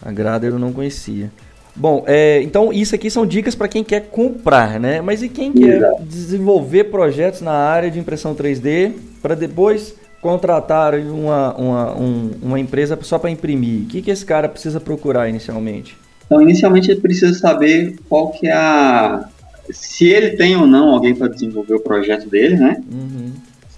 a 0.00 0.12
Graber 0.12 0.50
eu 0.50 0.58
não 0.58 0.72
conhecia. 0.72 1.30
Bom, 1.74 2.04
é, 2.06 2.42
então 2.42 2.72
isso 2.72 2.94
aqui 2.94 3.10
são 3.10 3.24
dicas 3.24 3.54
para 3.54 3.66
quem 3.66 3.82
quer 3.82 4.08
comprar, 4.10 4.78
né? 4.78 5.00
Mas 5.00 5.22
e 5.22 5.28
quem 5.28 5.52
quer 5.52 5.78
Exato. 5.78 6.02
desenvolver 6.02 6.84
projetos 6.84 7.40
na 7.40 7.52
área 7.52 7.90
de 7.90 7.98
impressão 7.98 8.34
3D 8.34 8.92
para 9.22 9.34
depois 9.34 9.94
contratar 10.20 10.94
uma, 10.94 11.54
uma, 11.54 11.98
um, 11.98 12.30
uma 12.42 12.60
empresa 12.60 12.98
só 13.02 13.18
para 13.18 13.30
imprimir? 13.30 13.84
O 13.84 13.86
que, 13.86 14.02
que 14.02 14.10
esse 14.10 14.24
cara 14.24 14.48
precisa 14.48 14.78
procurar 14.78 15.28
inicialmente? 15.28 15.96
Então, 16.26 16.40
inicialmente, 16.40 16.90
ele 16.90 17.00
precisa 17.00 17.34
saber 17.38 17.96
qual 18.08 18.30
que 18.30 18.46
é 18.46 18.52
a... 18.52 19.28
Se 19.70 20.06
ele 20.08 20.30
tem 20.30 20.56
ou 20.56 20.66
não 20.66 20.90
alguém 20.90 21.14
para 21.14 21.28
desenvolver 21.28 21.74
o 21.74 21.80
projeto 21.80 22.28
dele, 22.28 22.56
né? 22.56 22.82
Uhum. 22.90 23.32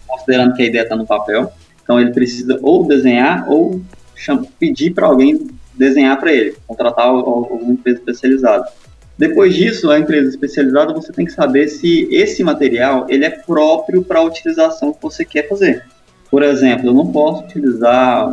Considerando 0.07 0.55
que 0.55 0.63
a 0.63 0.67
ideia 0.67 0.83
está 0.83 0.97
no 0.97 1.07
papel. 1.07 1.53
Então, 1.83 2.01
ele 2.01 2.13
precisa 2.13 2.59
ou 2.63 2.87
desenhar 2.87 3.49
ou 3.51 3.81
pedir 4.59 4.95
para 4.95 5.07
alguém 5.07 5.49
desenhar 5.75 6.19
para 6.19 6.33
ele, 6.33 6.57
contratar 6.67 7.07
alguma 7.07 7.73
empresa 7.73 7.99
especializada. 7.99 8.67
Depois 9.17 9.55
disso, 9.55 9.91
a 9.91 9.99
empresa 9.99 10.29
especializada, 10.29 10.93
você 10.93 11.13
tem 11.13 11.25
que 11.25 11.33
saber 11.33 11.69
se 11.69 12.09
esse 12.11 12.43
material 12.43 13.07
ele 13.09 13.25
é 13.25 13.31
próprio 13.31 14.03
para 14.03 14.21
a 14.21 14.23
utilização 14.23 14.93
que 14.93 15.03
você 15.03 15.25
quer 15.25 15.49
fazer. 15.49 15.85
Por 16.31 16.43
exemplo, 16.43 16.89
eu 16.89 16.95
não 16.95 17.13
posso 17.13 17.45
utilizar 17.45 18.33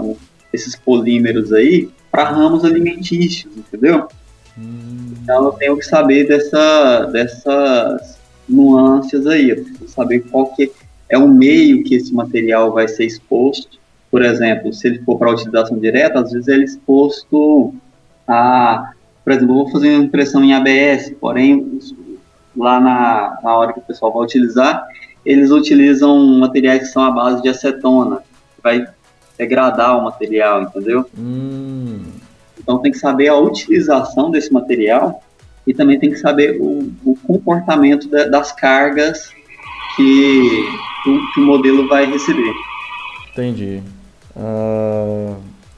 esses 0.52 0.76
polímeros 0.76 1.54
aí 1.54 1.90
para 2.12 2.26
ramos 2.26 2.66
alimentícios, 2.66 3.56
entendeu? 3.56 4.08
Hum. 4.58 5.14
Então 5.24 5.46
eu 5.46 5.52
tenho 5.54 5.78
que 5.78 5.86
saber 5.86 6.28
dessa, 6.28 7.06
dessas 7.06 8.20
nuances 8.48 9.26
aí, 9.26 9.50
eu 9.50 9.64
preciso 9.64 9.88
saber 9.88 10.20
qual 10.30 10.48
que 10.48 10.72
é 11.10 11.18
o 11.18 11.28
meio 11.28 11.84
que 11.84 11.96
esse 11.96 12.14
material 12.14 12.72
vai 12.74 12.88
ser 12.88 13.06
exposto. 13.06 13.80
Por 14.10 14.22
exemplo, 14.22 14.74
se 14.74 14.88
ele 14.88 15.00
for 15.00 15.18
para 15.18 15.32
utilização 15.32 15.80
direta, 15.80 16.20
às 16.20 16.32
vezes 16.32 16.48
ele 16.48 16.64
é 16.64 16.66
exposto 16.66 17.74
a, 18.28 18.92
por 19.24 19.32
exemplo, 19.32 19.52
eu 19.52 19.64
vou 19.64 19.72
fazer 19.72 19.96
uma 19.96 20.04
impressão 20.04 20.44
em 20.44 20.54
ABS, 20.54 21.14
porém 21.20 21.80
lá 22.56 22.80
na, 22.80 23.40
na 23.42 23.56
hora 23.56 23.74
que 23.74 23.80
o 23.80 23.84
pessoal 23.84 24.12
vai 24.12 24.24
utilizar, 24.24 24.86
eles 25.26 25.52
utilizam 25.52 26.18
materiais 26.40 26.82
que 26.82 26.88
são 26.88 27.04
à 27.04 27.12
base 27.12 27.42
de 27.42 27.50
acetona, 27.50 28.18
que 28.18 28.62
vai 28.62 28.86
degradar 29.38 29.98
o 29.98 30.04
material, 30.04 30.64
entendeu? 30.64 31.06
Hum. 31.18 31.71
Então 32.62 32.80
tem 32.80 32.92
que 32.92 32.98
saber 32.98 33.28
a 33.28 33.36
utilização 33.36 34.30
desse 34.30 34.54
material 34.54 35.22
e 35.66 35.74
também 35.74 36.00
tem 36.00 36.12
que 36.12 36.18
saber 36.18 36.58
o, 36.60 36.92
o 37.04 37.16
comportamento 37.26 38.08
de, 38.08 38.30
das 38.30 38.52
cargas 38.52 39.32
que, 39.96 40.50
que, 41.34 41.40
o 41.40 41.46
modelo 41.46 41.88
vai 41.88 42.06
receber. 42.06 42.54
Entendi. 43.32 43.82
Uh, 44.36 45.36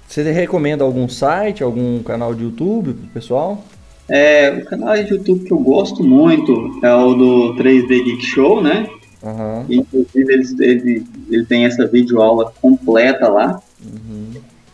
você 0.07 0.31
recomenda 0.31 0.83
algum 0.83 1.07
site, 1.09 1.63
algum 1.63 2.01
canal 2.03 2.35
de 2.35 2.43
YouTube 2.43 2.93
pro 2.93 3.07
pessoal? 3.07 3.63
É, 4.09 4.51
o 4.51 4.65
canal 4.65 4.95
de 4.95 5.09
YouTube 5.09 5.45
que 5.45 5.53
eu 5.53 5.59
gosto 5.59 6.03
muito 6.03 6.79
é 6.83 6.93
o 6.93 7.13
do 7.13 7.55
3D 7.55 7.87
Geek 7.87 8.21
Show, 8.25 8.61
né? 8.61 8.87
Uhum. 9.23 9.65
Inclusive, 9.69 10.33
ele, 10.33 10.43
ele, 10.59 11.05
ele 11.29 11.45
tem 11.45 11.65
essa 11.65 11.87
videoaula 11.87 12.53
completa 12.61 13.29
lá. 13.29 13.59
Uhum. 13.81 14.33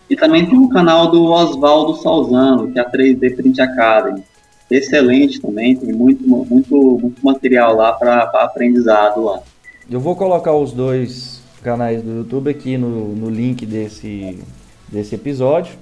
E 0.09 0.15
também 0.15 0.45
tem 0.45 0.57
o 0.57 0.69
canal 0.69 1.11
do 1.11 1.23
Oswaldo 1.25 2.01
Salzano, 2.01 2.71
que 2.71 2.79
é 2.79 2.81
a 2.81 2.89
3D 2.89 3.35
Print 3.35 3.61
Academy. 3.61 4.23
Excelente 4.69 5.41
também, 5.41 5.75
tem 5.75 5.93
muito, 5.93 6.27
muito, 6.27 6.99
muito 7.01 7.25
material 7.25 7.75
lá 7.75 7.93
para 7.93 8.23
aprendizado 8.23 9.23
lá. 9.23 9.41
Eu 9.89 9.99
vou 9.99 10.15
colocar 10.15 10.53
os 10.53 10.71
dois 10.71 11.41
canais 11.63 12.01
do 12.01 12.17
YouTube 12.17 12.49
aqui 12.49 12.77
no, 12.77 13.15
no 13.15 13.29
link 13.29 13.65
desse, 13.65 14.39
desse 14.87 15.15
episódio. 15.15 15.73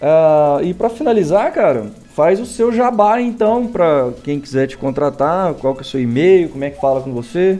Uh, 0.00 0.64
e 0.64 0.72
para 0.72 0.88
finalizar, 0.88 1.52
cara, 1.52 1.90
faz 2.14 2.40
o 2.40 2.46
seu 2.46 2.72
jabá 2.72 3.20
então 3.20 3.66
para 3.66 4.12
quem 4.24 4.40
quiser 4.40 4.66
te 4.66 4.76
contratar, 4.76 5.54
qual 5.54 5.74
que 5.74 5.80
é 5.80 5.82
o 5.82 5.86
seu 5.86 6.00
e-mail, 6.00 6.48
como 6.48 6.64
é 6.64 6.70
que 6.70 6.80
fala 6.80 7.00
com 7.00 7.12
você. 7.12 7.58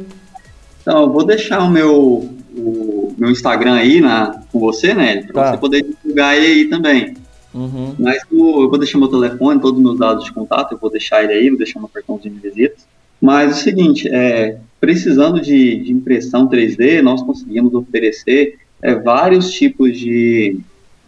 Então, 0.81 1.03
eu 1.03 1.12
vou 1.12 1.24
deixar 1.24 1.62
o 1.62 1.70
meu, 1.70 2.31
o 2.57 3.15
meu 3.17 3.31
Instagram 3.31 3.75
aí 3.75 4.01
na, 4.01 4.43
com 4.51 4.59
você, 4.59 4.95
né? 4.95 5.23
Para 5.23 5.43
tá. 5.43 5.51
você 5.53 5.59
poder 5.59 5.83
divulgar 5.83 6.37
ele 6.37 6.47
aí 6.47 6.65
também. 6.69 7.15
Uhum. 7.53 7.95
Mas 7.99 8.23
eu 8.31 8.69
vou 8.69 8.79
deixar 8.79 8.99
meu 8.99 9.09
telefone, 9.09 9.61
todos 9.61 9.79
os 9.79 9.85
meus 9.85 9.99
dados 9.99 10.25
de 10.25 10.33
contato, 10.33 10.73
eu 10.73 10.79
vou 10.79 10.91
deixar 10.91 11.25
ele 11.25 11.33
aí, 11.33 11.49
vou 11.49 11.59
deixar 11.59 11.81
meu 11.81 11.89
cartãozinho 11.89 12.35
de 12.35 12.41
visita. 12.41 12.77
Mas 13.21 13.51
é 13.51 13.55
o 13.55 13.57
seguinte, 13.57 14.09
é, 14.09 14.59
precisando 14.81 15.41
de, 15.41 15.77
de 15.77 15.93
impressão 15.93 16.49
3D, 16.49 17.03
nós 17.03 17.23
conseguimos 17.23 17.75
oferecer 17.75 18.59
é, 18.81 18.95
vários 18.95 19.51
tipos 19.51 19.99
de, 19.99 20.59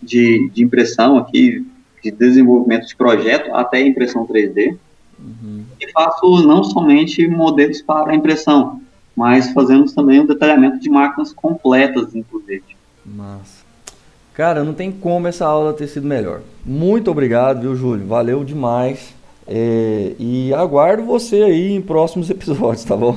de, 0.03 0.51
de, 0.53 0.63
impressão 0.63 1.17
aqui, 1.17 1.65
de 2.03 2.11
desenvolvimento 2.11 2.87
de 2.87 2.95
projeto 2.95 3.55
até 3.55 3.81
impressão 3.81 4.27
3D. 4.27 4.77
Uhum. 5.19 5.65
E 5.81 5.91
faço 5.93 6.47
não 6.47 6.63
somente 6.65 7.27
modelos 7.27 7.81
para 7.81 8.15
impressão, 8.15 8.83
mas 9.23 9.53
fazemos 9.53 9.93
também 9.93 10.19
o 10.19 10.25
um 10.25 10.27
detalhamento 10.27 10.81
de 10.81 10.91
máquinas 10.91 11.33
completas, 11.33 12.13
inclusive. 12.13 12.65
Massa. 13.07 13.63
Cara, 14.35 14.65
não 14.65 14.75
tem 14.75 14.91
como 14.91 15.29
essa 15.29 15.47
aula 15.47 15.73
ter 15.73 15.87
sido 15.87 16.09
melhor. 16.09 16.41
Muito 16.67 17.09
obrigado, 17.09 17.61
viu, 17.61 17.77
Júlio? 17.77 18.05
Valeu 18.05 18.43
demais. 18.43 19.15
É, 19.47 20.15
e 20.19 20.53
aguardo 20.53 21.05
você 21.05 21.37
aí 21.37 21.71
em 21.71 21.81
próximos 21.81 22.31
episódios, 22.31 22.83
tá 22.83 22.97
bom? 22.97 23.17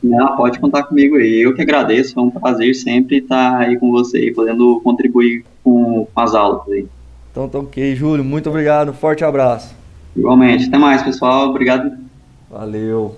Não, 0.00 0.36
pode 0.36 0.60
contar 0.60 0.84
comigo 0.84 1.16
aí. 1.16 1.40
Eu 1.40 1.52
que 1.52 1.62
agradeço, 1.62 2.16
é 2.16 2.22
um 2.22 2.30
prazer 2.30 2.72
sempre 2.76 3.16
estar 3.16 3.58
aí 3.58 3.76
com 3.76 3.90
você 3.90 4.18
aí, 4.18 4.32
podendo 4.32 4.80
contribuir 4.84 5.44
com, 5.64 6.06
com 6.14 6.20
as 6.20 6.32
aulas 6.32 6.62
aí. 6.68 6.86
Então 7.32 7.48
tá 7.48 7.58
ok, 7.58 7.96
Júlio. 7.96 8.24
Muito 8.24 8.48
obrigado. 8.48 8.92
Forte 8.92 9.24
abraço. 9.24 9.74
Igualmente. 10.16 10.68
Até 10.68 10.78
mais, 10.78 11.02
pessoal. 11.02 11.48
Obrigado. 11.48 11.90
Valeu. 12.48 13.16